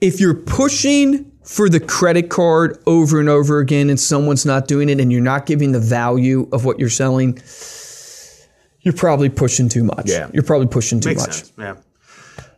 [0.00, 4.88] If you're pushing for the credit card over and over again and someone's not doing
[4.88, 7.40] it and you're not giving the value of what you're selling,
[8.80, 10.10] you're probably pushing too much.
[10.10, 10.28] Yeah.
[10.32, 11.32] You're probably pushing too Makes much.
[11.34, 11.52] sense.
[11.56, 11.74] Yeah.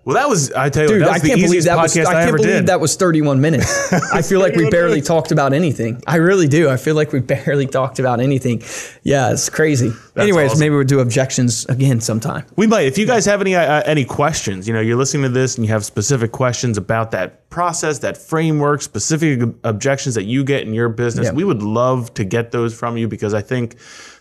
[0.05, 1.96] Well, that was I tell you, Dude, what, I can't believe that was.
[1.96, 2.66] I I, can't ever believe did.
[2.66, 3.92] that was 31 minutes.
[4.12, 6.02] I feel like we barely talked about anything.
[6.07, 6.68] I really do.
[6.68, 8.62] I feel like we barely talked about anything.
[9.02, 9.92] Yeah, it's crazy.
[10.16, 10.61] Anyways, awesome.
[10.61, 12.44] maybe we'll do objections again sometime.
[12.57, 12.82] We might.
[12.86, 15.64] If you guys have any uh, any questions, you know, you're listening to this and
[15.66, 20.74] you have specific questions about that process, that framework, specific objections that you get in
[20.74, 21.32] your business, Yeah.
[21.32, 23.76] we would love to get those from you because I think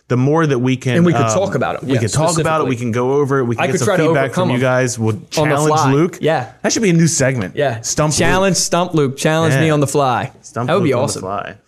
[0.08, 1.82] the more that we can And we could um, talk it.
[1.82, 2.68] we yeah, can talk about it.
[2.68, 3.44] We can go over it.
[3.44, 4.98] We can I get could some try to feedback from you guys.
[4.98, 5.94] We'll challenge.
[5.94, 6.18] Luke.
[6.20, 6.52] Yeah.
[6.62, 7.56] that should be a new segment.
[7.56, 7.80] Yeah.
[7.80, 8.18] stump Luke.
[8.18, 9.16] Challenge Stump Luke.
[9.16, 10.32] Challenge me on the fly.
[10.42, 11.58] Stump that would be Luke the awesome.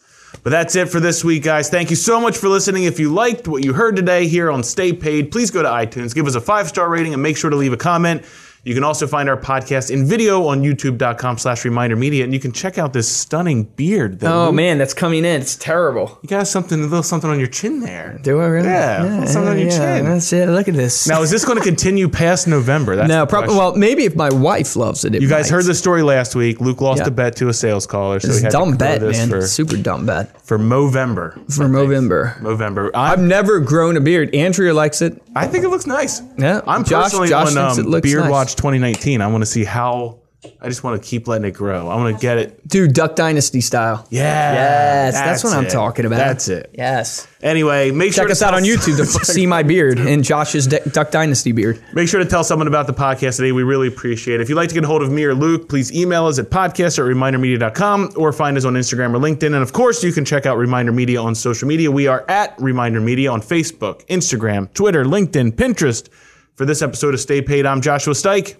[0.42, 1.68] But that's it for this week, guys.
[1.68, 2.84] Thank you so much for listening.
[2.84, 6.14] If you liked what you heard today here on Stay Paid, please go to iTunes,
[6.14, 8.22] give us a five star rating, and make sure to leave a comment.
[8.66, 12.40] You can also find our podcast in video on youtube.com slash reminder media, and you
[12.40, 14.18] can check out this stunning beard.
[14.18, 15.40] That Oh Luke- man, that's coming in.
[15.40, 16.18] It's terrible.
[16.20, 18.18] You got something, a little something on your chin there.
[18.24, 18.66] Do I really?
[18.66, 20.04] Yeah, little something on your yeah, chin.
[20.06, 20.48] That's it.
[20.48, 21.06] Look at this.
[21.06, 22.96] Now, is this going to continue past November?
[22.96, 23.54] That's no, probably.
[23.54, 25.14] Well, maybe if my wife loves it.
[25.14, 25.58] it you guys might.
[25.58, 26.60] heard the story last week.
[26.60, 27.06] Luke lost Yeah.
[27.06, 29.28] a bet to a sales caller, so It's he had dumb to bet, this man.
[29.28, 31.34] for, Super dumb bet for Movember.
[31.52, 32.36] for Movember.
[32.40, 32.90] Movember.
[32.94, 34.34] I've never grown a beard.
[34.34, 35.22] Andrea likes it.
[35.36, 36.20] I think it looks nice.
[36.36, 38.30] Yeah, I'm Josh- personally Josh on um, Beard nice.
[38.30, 39.20] Watch 2019.
[39.20, 40.20] I want to see how.
[40.60, 41.88] I just want to keep letting it grow.
[41.88, 42.68] I want to get it.
[42.68, 44.06] Dude, Duck Dynasty style.
[44.10, 44.52] Yeah.
[44.52, 45.70] Yes, that's, what I'm it.
[45.70, 46.18] talking about.
[46.18, 46.70] That's it.
[46.72, 47.26] Yes.
[47.42, 50.22] Anyway, make sure to Check to us out on YouTube to see my beard and
[50.22, 51.82] Josh's D- Duck Dynasty beard.
[51.94, 53.50] Make sure to tell someone about the podcast today.
[53.50, 54.42] We really appreciate it.
[54.42, 56.50] If you'd like to get a hold of me or Luke, please email us at
[56.50, 59.46] podcast at remindermedia.com or find us on Instagram or LinkedIn.
[59.46, 61.90] And of course, you can check out Reminder Media on social media.
[61.90, 66.08] We are at Reminder Media on Facebook, Instagram, Twitter, LinkedIn, Pinterest.
[66.56, 68.56] For this episode of Stay Paid, I'm Joshua Stike.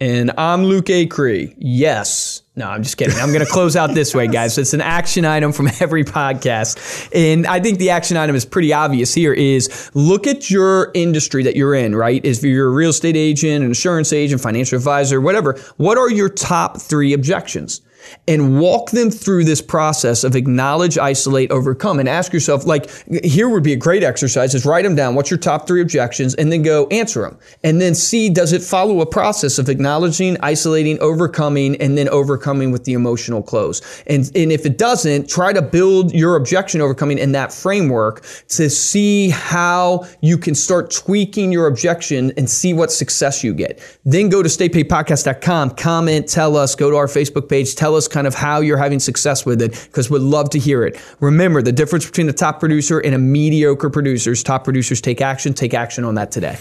[0.00, 1.54] And I'm Luke Acree.
[1.56, 2.42] Yes.
[2.56, 3.16] No, I'm just kidding.
[3.18, 4.58] I'm going to close out this way, guys.
[4.58, 7.08] It's an action item from every podcast.
[7.14, 11.44] And I think the action item is pretty obvious here is look at your industry
[11.44, 12.20] that you're in, right?
[12.24, 16.28] If you're a real estate agent, an insurance agent, financial advisor, whatever, what are your
[16.28, 17.80] top three objections?
[18.28, 22.90] And walk them through this process of acknowledge, isolate, overcome, and ask yourself, like,
[23.24, 25.14] here would be a great exercise is write them down.
[25.14, 26.34] What's your top three objections?
[26.34, 27.38] And then go answer them.
[27.64, 32.70] And then see, does it follow a process of acknowledging, isolating, overcoming, and then overcoming
[32.70, 34.02] with the emotional close?
[34.06, 38.68] And, and if it doesn't, try to build your objection overcoming in that framework to
[38.70, 43.80] see how you can start tweaking your objection and see what success you get.
[44.04, 48.26] Then go to staypaidpodcast.com, comment, tell us, go to our Facebook page, tell us kind
[48.26, 51.00] of how you're having success with it because we'd love to hear it.
[51.20, 55.20] Remember the difference between a top producer and a mediocre producer is top producers take
[55.20, 55.54] action.
[55.54, 56.58] Take action on that today.